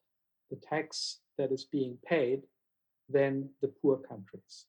[0.51, 2.43] the tax that is being paid
[3.09, 4.67] than the poor countries.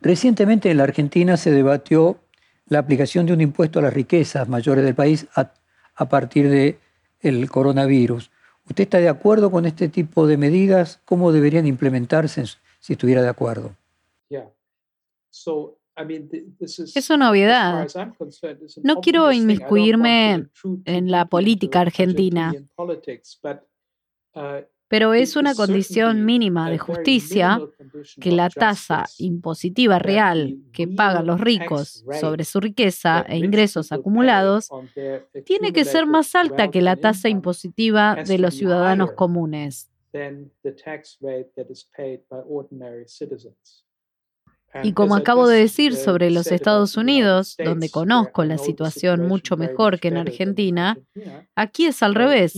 [0.00, 2.20] Recientemente en la Argentina se debatió
[2.66, 5.54] la aplicación de un impuesto a las riquezas mayores del país a,
[5.94, 6.78] a partir del
[7.20, 8.30] el coronavirus.
[8.68, 11.00] ¿Usted está de acuerdo con este tipo de medidas?
[11.04, 12.44] ¿Cómo deberían implementarse
[12.78, 13.74] si estuviera de acuerdo?
[14.28, 14.50] Yeah.
[15.30, 15.77] So
[16.94, 17.88] es una obviedad.
[18.82, 20.48] No quiero inmiscuirme
[20.84, 24.40] en la política argentina, uh,
[24.88, 27.60] pero es una condición mínima de justicia
[28.20, 34.70] que la tasa impositiva real que pagan los ricos sobre su riqueza e ingresos acumulados
[35.44, 39.90] tiene que ser más alta que la tasa impositiva de los ciudadanos comunes.
[44.82, 49.98] Y como acabo de decir sobre los Estados Unidos, donde conozco la situación mucho mejor
[49.98, 50.98] que en Argentina,
[51.54, 52.54] aquí es al revés.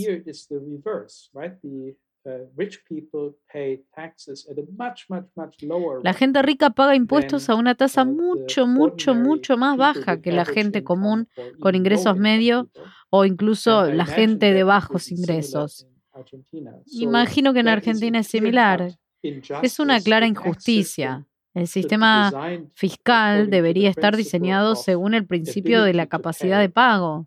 [6.03, 10.45] La gente rica paga impuestos a una tasa mucho, mucho, mucho más baja que la
[10.45, 11.29] gente común
[11.61, 12.67] con ingresos medios
[13.09, 15.87] o incluso la gente de bajos ingresos.
[16.87, 18.93] Imagino que en Argentina es similar.
[19.63, 21.27] Es una clara injusticia.
[21.53, 22.31] El sistema
[22.75, 27.27] fiscal debería estar diseñado según el principio de la capacidad de pago.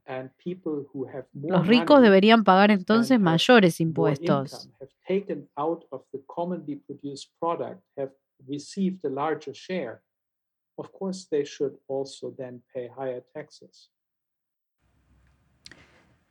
[1.33, 4.69] Los ricos deberían pagar entonces mayores impuestos.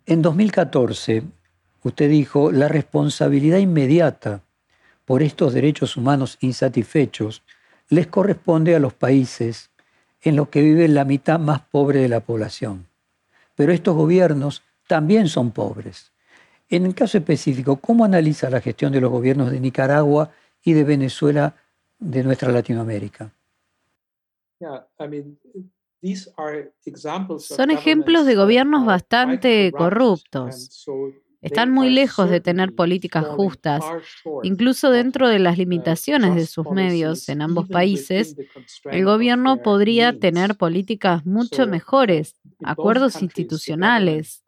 [0.06, 1.22] En 2014,
[1.84, 4.42] usted dijo, la responsabilidad inmediata
[5.04, 7.42] por estos derechos humanos insatisfechos
[7.92, 9.70] les corresponde a los países
[10.22, 12.86] en los que vive la mitad más pobre de la población.
[13.54, 16.10] Pero estos gobiernos también son pobres.
[16.70, 20.30] En el caso específico, ¿cómo analiza la gestión de los gobiernos de Nicaragua
[20.64, 21.54] y de Venezuela
[21.98, 23.30] de nuestra Latinoamérica?
[27.40, 30.86] Son ejemplos de gobiernos bastante corruptos.
[31.42, 33.84] Están muy lejos de tener políticas justas,
[34.42, 38.36] incluso dentro de las limitaciones de sus medios en ambos países.
[38.84, 44.44] El gobierno podría tener políticas mucho mejores, acuerdos institucionales.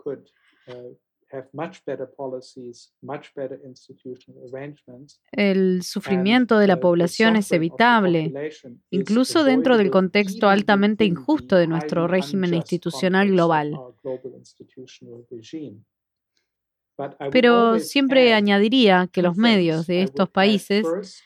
[5.32, 8.32] El sufrimiento de la población es evitable,
[8.90, 13.76] incluso dentro del contexto altamente injusto de nuestro régimen institucional global.
[17.32, 21.22] Pero siempre añadiría que los medios de estos países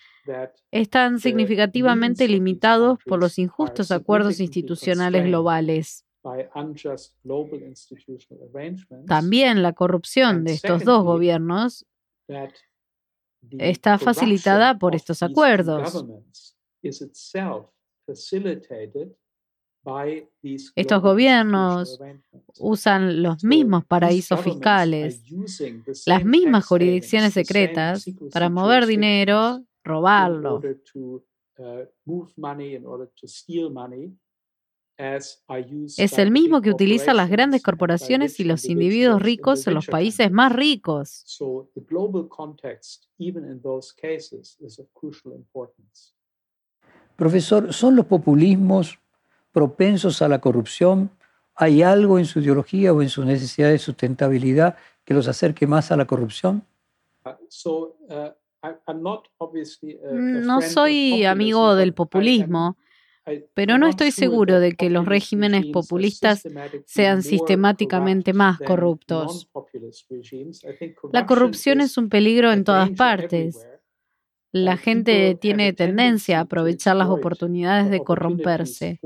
[0.71, 6.05] están significativamente limitados por los injustos acuerdos institucionales globales.
[9.07, 11.87] También la corrupción de estos dos gobiernos
[13.51, 16.55] está facilitada por estos acuerdos.
[20.75, 22.01] Estos gobiernos
[22.59, 25.23] usan los mismos paraísos fiscales,
[26.07, 30.61] las mismas jurisdicciones secretas para mover dinero, robarlo.
[34.99, 40.31] Es el mismo que utiliza las grandes corporaciones y los individuos ricos en los países
[40.33, 41.25] más ricos.
[47.17, 48.99] Profesor, ¿son los populismos
[49.59, 51.11] propensos a la corrupción?
[51.57, 55.91] ¿Hay algo en su ideología o en su necesidad de sustentabilidad que los acerque más
[55.91, 56.63] a la corrupción?
[57.25, 57.31] Uh,
[58.09, 58.31] uh,
[60.13, 62.77] mm, no soy amigo del populismo,
[63.53, 66.47] pero no estoy seguro de que los regímenes populistas
[66.87, 69.51] sean sistemáticamente más corruptos.
[71.13, 73.67] La corrupción es un peligro en todas partes.
[74.53, 78.99] La gente tiene tendencia a aprovechar las oportunidades de corromperse.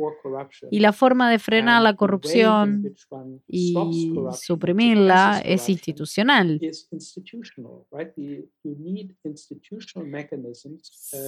[0.71, 2.95] Y la forma de frenar la corrupción
[3.49, 3.75] y
[4.33, 6.61] suprimirla es institucional.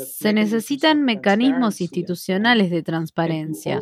[0.06, 3.80] Se necesitan mecanismos institucionales de transparencia.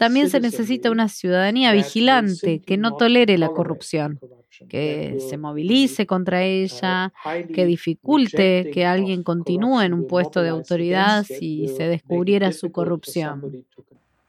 [0.00, 4.18] También se necesita una ciudadanía vigilante que no tolere la corrupción
[4.66, 7.12] que se movilice contra ella,
[7.52, 13.66] que dificulte que alguien continúe en un puesto de autoridad si se descubriera su corrupción.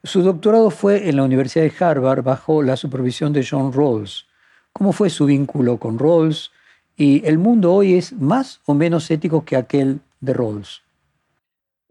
[0.04, 4.26] Su doctorado fue en la Universidad de Harvard bajo la supervisión de John Rawls.
[4.74, 6.50] ¿Cómo fue su vínculo con Rawls?
[6.98, 10.82] ¿Y el mundo hoy es más o menos ético que aquel de Rawls?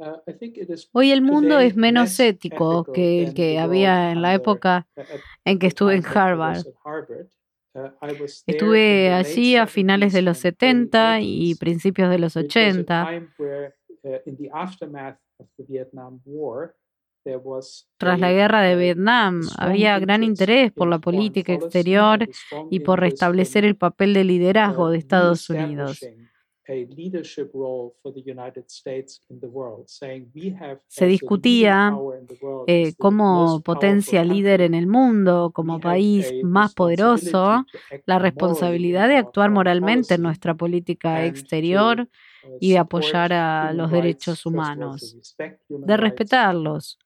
[0.01, 0.17] Uh,
[0.93, 4.87] hoy el mundo es menos ético que el que había en la época
[5.45, 6.63] en que estuve en Harvard.
[7.73, 7.89] Uh,
[8.47, 13.11] Estuve allí a finales de los 70 y principios de los 80.
[13.37, 13.51] Uh,
[17.97, 22.27] Tras la guerra de Vietnam, había gran interés por la política exterior
[22.71, 25.99] y por restablecer el papel de liderazgo de Estados Unidos.
[30.87, 31.97] Se discutía
[32.67, 37.65] eh, como potencia líder en el mundo, como país más poderoso,
[38.05, 43.91] la responsabilidad de actuar moralmente en nuestra política exterior uh, y de apoyar a los
[43.91, 45.35] derechos humanos,
[45.67, 46.99] de respetarlos.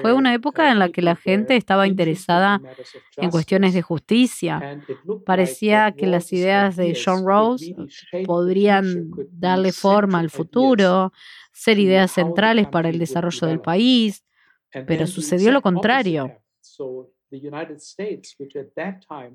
[0.00, 2.60] Fue una época en la que la gente estaba interesada
[3.16, 4.80] en cuestiones de justicia.
[5.24, 7.64] Parecía que las ideas de John Rawls
[8.24, 11.12] podrían darle forma al futuro,
[11.52, 14.24] ser ideas centrales para el desarrollo del país,
[14.86, 16.40] pero sucedió lo contrario.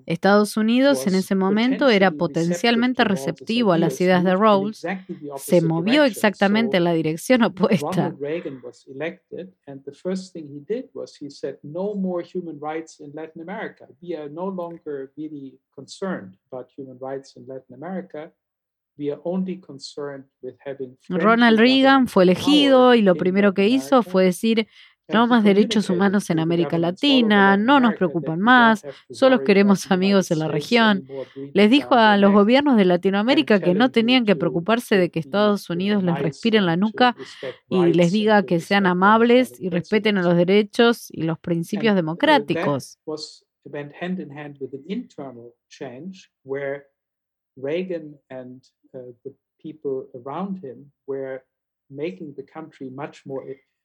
[0.06, 4.86] Estados Unidos en ese momento era potencialmente receptivo a las ideas de Rawls,
[5.38, 8.16] se movió exactamente en la dirección opuesta.
[21.10, 24.68] Ronald Reagan fue elegido y lo primero que hizo fue decir,
[25.14, 30.40] no más derechos humanos en América Latina, no nos preocupan más, solo queremos amigos en
[30.40, 31.06] la región.
[31.54, 35.70] Les dijo a los gobiernos de Latinoamérica que no tenían que preocuparse de que Estados
[35.70, 37.16] Unidos les respire en la nuca
[37.70, 43.00] y les diga que sean amables y respeten a los derechos y los principios democráticos.
[47.56, 48.20] Reagan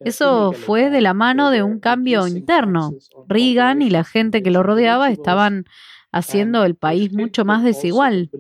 [0.01, 2.93] Eso fue de la mano de un cambio interno.
[3.29, 5.65] Reagan y la gente que lo rodeaba estaban
[6.13, 8.31] haciendo el país mucho más desigual.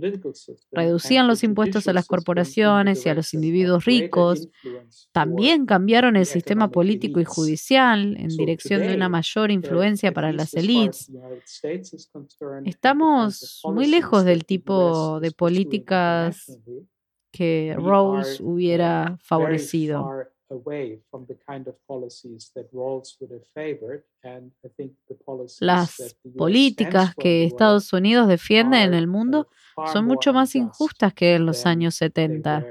[0.72, 4.48] Reducían los impuestos a las corporaciones y a los individuos ricos.
[5.12, 10.54] También cambiaron el sistema político y judicial en dirección de una mayor influencia para las
[10.54, 11.10] élites.
[12.64, 16.58] Estamos muy lejos del tipo de políticas
[17.30, 20.10] que Rawls hubiera favorecido
[25.60, 29.48] las políticas que Estados Unidos defiende en el mundo
[29.92, 32.64] son mucho más injustas que en los años 70.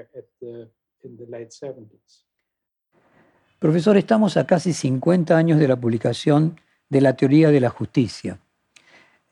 [3.59, 6.59] Profesor, estamos a casi 50 años de la publicación
[6.89, 8.39] de la teoría de la justicia.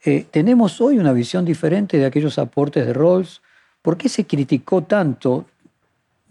[0.04, 3.42] Eh, ¿Tenemos hoy una visión diferente de aquellos aportes de Rawls?
[3.82, 5.46] ¿Por qué se criticó tanto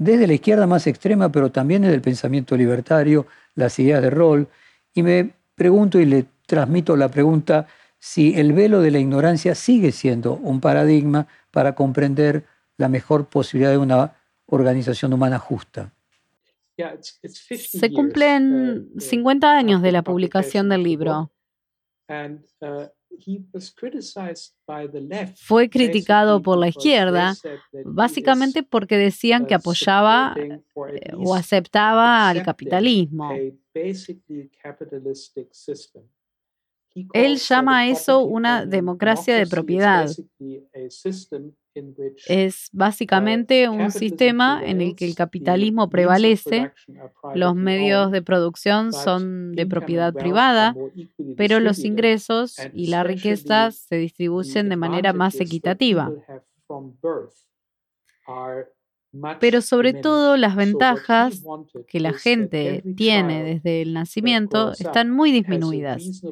[0.05, 4.48] desde la izquierda más extrema, pero también desde el pensamiento libertario, las ideas de rol.
[4.94, 7.66] Y me pregunto y le transmito la pregunta
[7.98, 12.44] si el velo de la ignorancia sigue siendo un paradigma para comprender
[12.76, 15.92] la mejor posibilidad de una organización humana justa.
[16.76, 21.30] Se cumplen 50 uh, años de la publicación del libro.
[23.13, 23.49] Uh,
[25.37, 27.35] fue criticado por la izquierda
[27.85, 33.31] básicamente porque decían que apoyaba eh, o aceptaba al capitalismo.
[37.12, 40.16] Él llama a eso una democracia de propiedad.
[42.24, 46.70] Es básicamente un sistema en el que el capitalismo prevalece,
[47.32, 50.78] los medios de producción son de propiedad privada,
[51.34, 56.14] pero los ingresos y la riqueza se distribuyen de manera más equitativa.
[59.41, 61.43] Pero sobre todo las ventajas
[61.87, 66.23] que la gente tiene desde el nacimiento están muy disminuidas.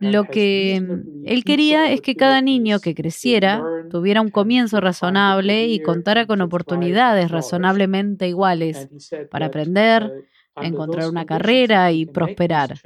[0.00, 0.76] Lo que
[1.24, 6.40] él quería es que cada niño que creciera tuviera un comienzo razonable y contara con
[6.40, 8.88] oportunidades razonablemente iguales
[9.30, 10.10] para aprender,
[10.56, 12.80] encontrar una carrera y prosperar.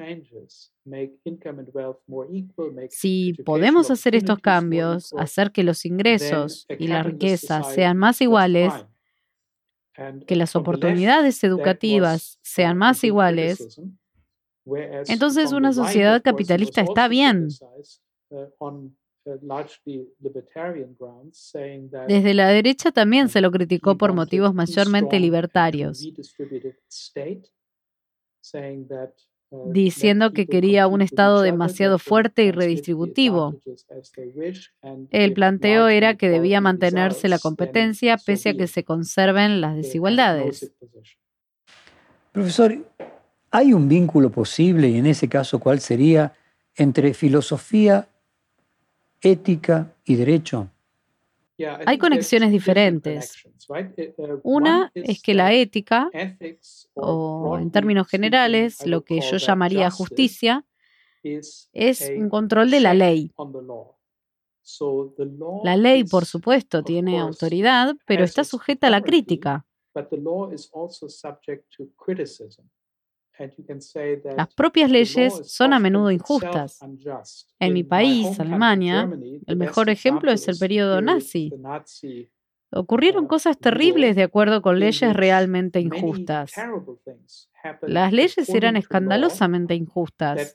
[2.88, 8.72] Si podemos hacer estos cambios, hacer que los ingresos y la riqueza sean más iguales,
[10.26, 13.80] que las oportunidades educativas sean más iguales,
[15.06, 17.48] entonces una sociedad capitalista está bien.
[22.06, 27.57] Desde la derecha también se lo criticó por motivos mayormente libertarios, uh,
[29.66, 33.60] diciendo que quería un Estado demasiado fuerte y redistributivo.
[35.10, 40.72] El planteo era que debía mantenerse la competencia pese a que se conserven las desigualdades.
[42.32, 42.78] Profesor,
[43.50, 46.34] ¿Hay un vínculo posible, y en ese caso cuál sería,
[46.76, 48.08] entre filosofía,
[49.22, 50.70] ética y derecho?
[51.86, 53.44] Hay conexiones diferentes.
[53.68, 56.10] Uh, Una es que la ética,
[56.94, 60.64] o en términos generales, lo que yo llamaría justicia,
[61.22, 63.32] es un control de la ley.
[65.64, 69.66] La ley, por supuesto, tiene autoridad, pero está sujeta a la crítica.
[74.36, 76.78] Las propias leyes son a menudo injustas.
[77.58, 79.08] En mi país, Alemania,
[79.46, 81.52] el mejor ejemplo es el periodo nazi.
[82.70, 86.52] Ocurrieron uh, cosas terribles de acuerdo con leyes realmente injustas.
[87.82, 90.54] Las leyes eran escandalosamente injustas.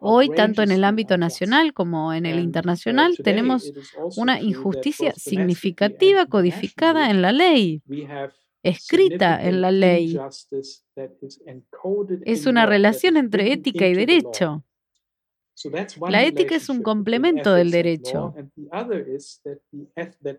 [0.00, 3.72] Hoy, tanto en el ámbito nacional como en el uh, internacional, tenemos
[4.16, 7.80] una injusticia significativa codificada en la ley
[8.64, 10.18] escrita en la ley.
[12.24, 14.64] Es una relación entre ética y derecho.
[16.08, 18.34] La ética es un complemento del derecho.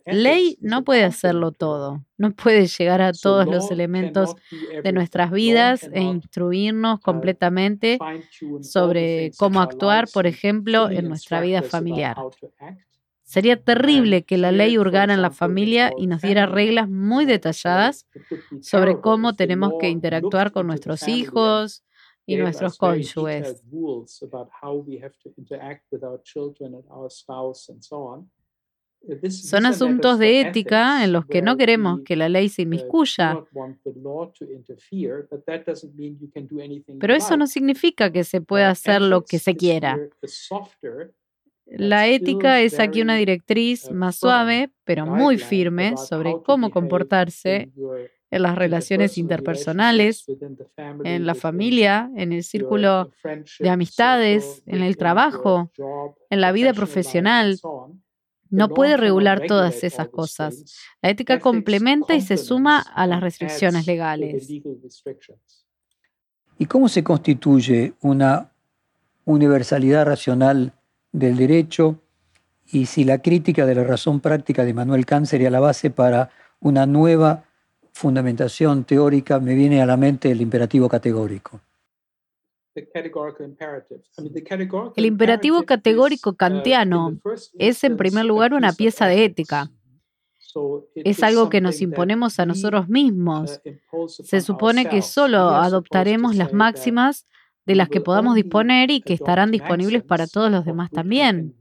[0.06, 4.36] Ley no puede hacerlo todo, no puede llegar a todos los elementos
[4.84, 7.98] de nuestras vidas e instruirnos completamente
[8.62, 12.18] sobre cómo actuar, por ejemplo, en nuestra vida familiar.
[13.26, 18.08] Sería terrible que la ley hurgara en la familia y nos diera reglas muy detalladas
[18.62, 21.84] sobre cómo tenemos que interactuar con nuestros hijos
[22.28, 23.64] y nuestros cónyuges.
[29.30, 33.44] Son asuntos de ética en los que no queremos que la ley se inmiscuya.
[37.00, 40.00] Pero eso no significa que se pueda hacer lo que se quiera.
[41.66, 47.72] La ética es aquí una directriz más suave, pero muy firme sobre cómo comportarse
[48.32, 50.26] en las relaciones interpersonales,
[51.03, 53.11] en la familia, en el círculo
[53.59, 55.72] de amistades, en el trabajo,
[56.30, 57.59] en la vida profesional.
[58.49, 60.63] No puede regular todas esas cosas.
[61.01, 64.49] La ética complementa y se suma a las restricciones legales.
[66.57, 68.51] ¿Y cómo se constituye una
[69.26, 70.74] universalidad racional
[71.20, 72.01] del derecho
[72.68, 76.30] y si la crítica de la razón práctica de Manuel Kant sería la base para
[76.59, 77.45] una nueva
[77.93, 81.61] fundamentación teórica, me viene a la mente el imperativo categórico.
[84.95, 87.18] El imperativo categórico uh, kantiano
[87.57, 89.72] es en primer lugar una pieza de ética.
[90.95, 93.61] Es algo que nos imponemos a nosotros mismos.
[93.91, 97.26] Uh, Se supone que solo adoptaremos las máximas
[97.66, 101.55] de las que podamos disponer y que estarán disponibles para todos los demás también.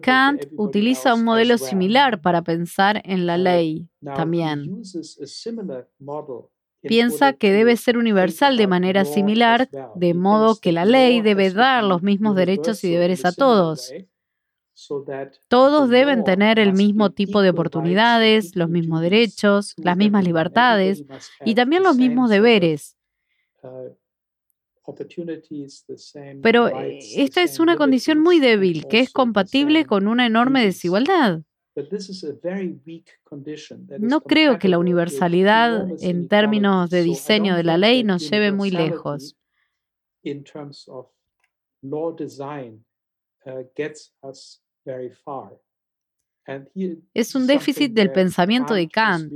[0.00, 4.82] Kant utiliza un modelo similar para pensar en la ley también.
[6.82, 11.82] Piensa que debe ser universal de manera similar, de modo que la ley debe dar
[11.82, 13.90] los mismos derechos y deberes a todos.
[15.48, 21.04] Todos deben tener el mismo tipo de oportunidades, los mismos derechos, las mismas libertades
[21.44, 22.96] y también los mismos deberes.
[23.64, 23.94] Uh,
[26.42, 31.40] pero eh, esta es una condición muy débil que es compatible con una enorme desigualdad.
[33.98, 38.70] No creo que la universalidad en términos de diseño de la ley nos lleve muy
[38.70, 39.36] lejos.
[47.14, 49.32] Es un déficit del pensamiento de Kant.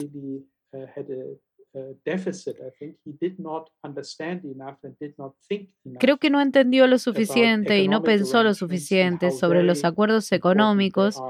[5.98, 11.20] Creo que no entendió lo suficiente y no pensó lo suficiente sobre los acuerdos económicos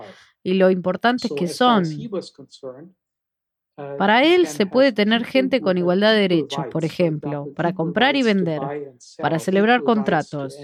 [0.42, 1.84] y lo importantes que son.
[3.78, 8.16] Uh, para él se puede tener gente con igualdad de derechos, por ejemplo, para comprar
[8.16, 8.60] y vender,
[9.18, 10.56] para celebrar contratos.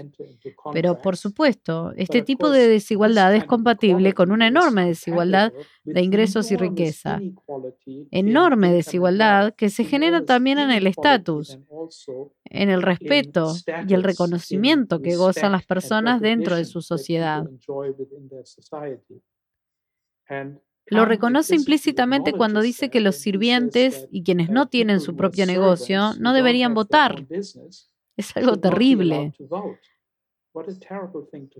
[0.73, 5.53] Pero, por supuesto, este tipo de desigualdad es compatible con una enorme desigualdad
[5.85, 7.19] de ingresos y riqueza.
[8.11, 11.57] Enorme desigualdad que se genera también en el estatus,
[12.43, 13.53] en el respeto
[13.87, 17.45] y el reconocimiento que gozan las personas dentro de su sociedad.
[20.87, 26.13] Lo reconoce implícitamente cuando dice que los sirvientes y quienes no tienen su propio negocio
[26.19, 27.25] no deberían votar.
[27.29, 29.33] Es algo terrible.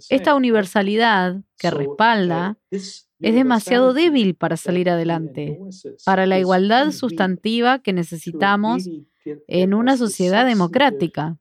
[0.09, 5.59] Esta universalidad que respalda es demasiado débil para salir adelante,
[6.05, 8.88] para la igualdad sustantiva que necesitamos
[9.47, 11.38] en una sociedad democrática.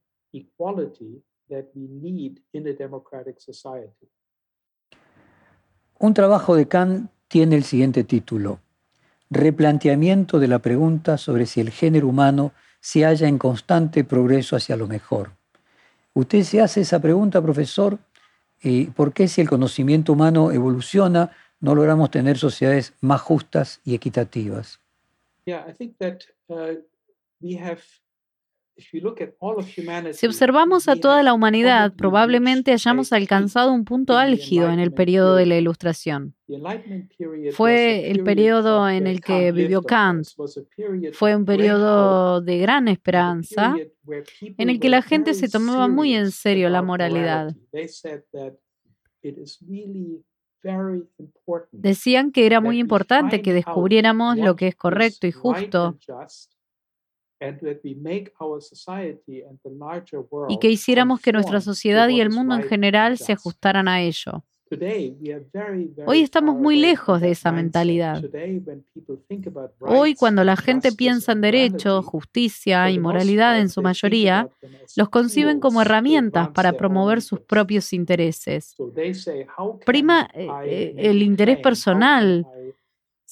[6.01, 8.61] Un trabajo de Kant tiene el siguiente título,
[9.31, 14.77] Replanteamiento de la pregunta sobre si el género humano se halla en constante progreso hacia
[14.77, 15.33] lo mejor.
[16.13, 17.99] Usted se hace esa pregunta, profesor,
[18.63, 23.95] ¿y ¿por qué si el conocimiento humano evoluciona no logramos tener sociedades más justas y
[23.95, 24.81] equitativas?
[30.13, 35.37] Si observamos a toda la humanidad, probablemente hayamos alcanzado un punto álgido en el periodo
[35.37, 36.35] de la Ilustración.
[37.53, 40.27] Fue el periodo en el que vivió Kant.
[41.13, 43.77] Fue un periodo de gran esperanza
[44.41, 47.55] en el que la gente se tomaba muy en serio la moralidad.
[51.71, 55.97] Decían que era muy importante que descubriéramos lo que es correcto y justo
[60.49, 64.45] y que hiciéramos que nuestra sociedad y el mundo en general se ajustaran a ello.
[66.07, 68.23] Hoy estamos muy lejos de esa mentalidad.
[69.81, 74.49] Hoy cuando la gente piensa en derecho, justicia y moralidad en su mayoría,
[74.97, 78.75] los conciben como herramientas para promover sus propios intereses.
[79.85, 82.47] Prima eh, eh, el interés personal,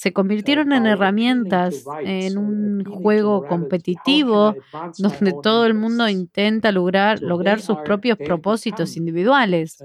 [0.03, 4.57] se convirtieron en herramientas en un juego competitivo
[4.99, 9.79] donde todo el mundo intenta lograr, lograr sus propios propósitos individuales.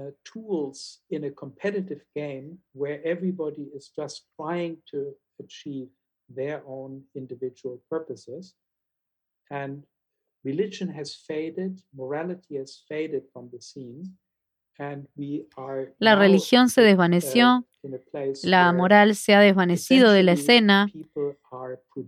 [10.44, 14.18] religion has faded, morality has faded from the scene.
[15.98, 17.66] La religión se uh, desvaneció,
[18.44, 20.88] la moral se ha desvanecido de la escena,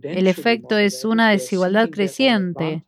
[0.03, 2.83] el efecto es una desigualdad creciente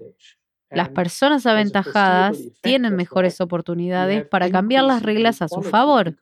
[0.70, 6.16] Las personas aventajadas tienen mejores oportunidades para cambiar las reglas a su favor.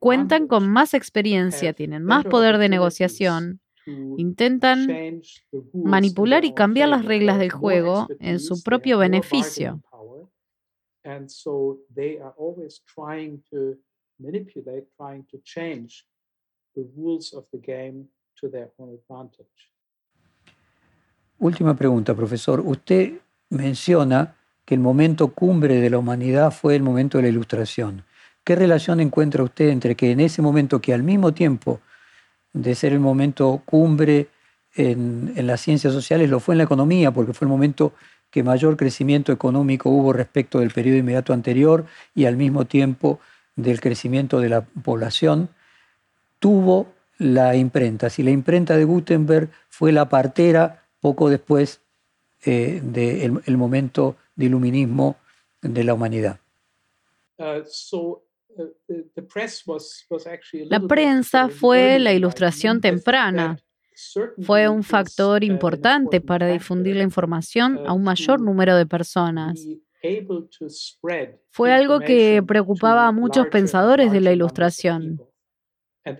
[0.00, 3.60] Cuentan con más experiencia, tienen más poder de negociación,
[4.18, 5.22] intentan
[5.72, 9.80] manipular y cambiar las reglas del juego en su propio beneficio.
[21.38, 22.60] Última pregunta, profesor.
[22.60, 23.14] Usted
[23.50, 28.04] menciona que el momento cumbre de la humanidad fue el momento de la ilustración.
[28.44, 31.80] ¿Qué relación encuentra usted entre que en ese momento, que al mismo tiempo
[32.52, 34.28] de ser el momento cumbre
[34.74, 37.92] en, las ciencias sociales, lo fue en la economía, porque fue el momento
[38.32, 43.20] que mayor crecimiento económico hubo respecto del periodo inmediato anterior y al mismo tiempo
[43.54, 45.50] del crecimiento de la población,
[46.38, 48.08] tuvo la imprenta.
[48.08, 51.82] Si la imprenta de Gutenberg fue la partera poco después
[52.44, 55.16] eh, del momento de iluminismo
[55.60, 56.40] de la humanidad.
[57.36, 57.62] Uh,
[57.98, 58.22] uh,
[60.70, 63.58] la prensa fue la ilustración temprana.
[64.42, 69.64] Fue un factor uh, importante para difundir la información a un mayor número de personas.
[71.50, 75.20] Fue algo que preocupaba a muchos pensadores de la ilustración.
[76.04, 76.12] Uh,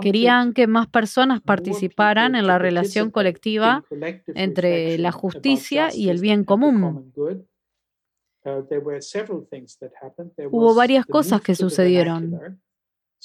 [0.00, 3.84] Querían que más personas participaran en la relación colectiva
[4.34, 7.12] entre la justicia y el bien común.
[8.44, 8.64] Uh,
[10.50, 12.60] Hubo varias cosas que sucedieron.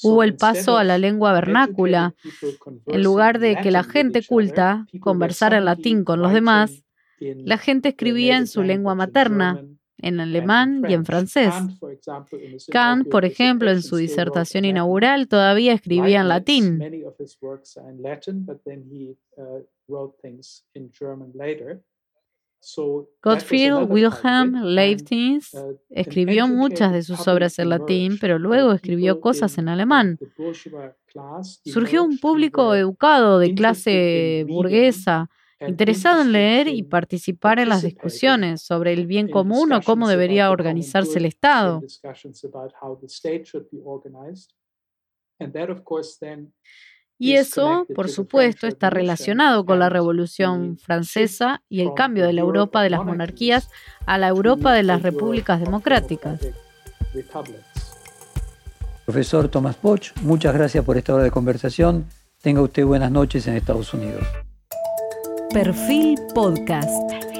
[0.04, 2.14] Hubo el paso a la lengua vernácula.
[2.88, 6.84] En lugar de que la gente culta conversara en latín con los demás,
[7.20, 9.64] la gente escribía en su lengua materna,
[9.98, 11.54] en alemán y en francés.
[12.70, 16.82] Kant, por ejemplo, en su disertación inaugural todavía escribía en latín.
[23.22, 29.58] Gottfried Wilhelm Leibniz uh, escribió muchas de sus obras en latín, pero luego escribió cosas
[29.58, 30.18] en alemán.
[31.64, 35.30] Surgió un público educado de clase burguesa
[35.68, 40.52] interesado en leer y participar en las discusiones sobre el bien común o cómo debería
[40.52, 41.82] organizarse el Estado.
[47.18, 52.42] Y eso, por supuesto, está relacionado con la Revolución Francesa y el cambio de la
[52.42, 53.70] Europa de las monarquías
[54.06, 56.42] a la Europa de las repúblicas democráticas.
[59.06, 62.06] Profesor Thomas Poch, muchas gracias por esta hora de conversación.
[62.42, 64.24] Tenga usted buenas noches en Estados Unidos.
[65.54, 67.35] Perfil Podcast.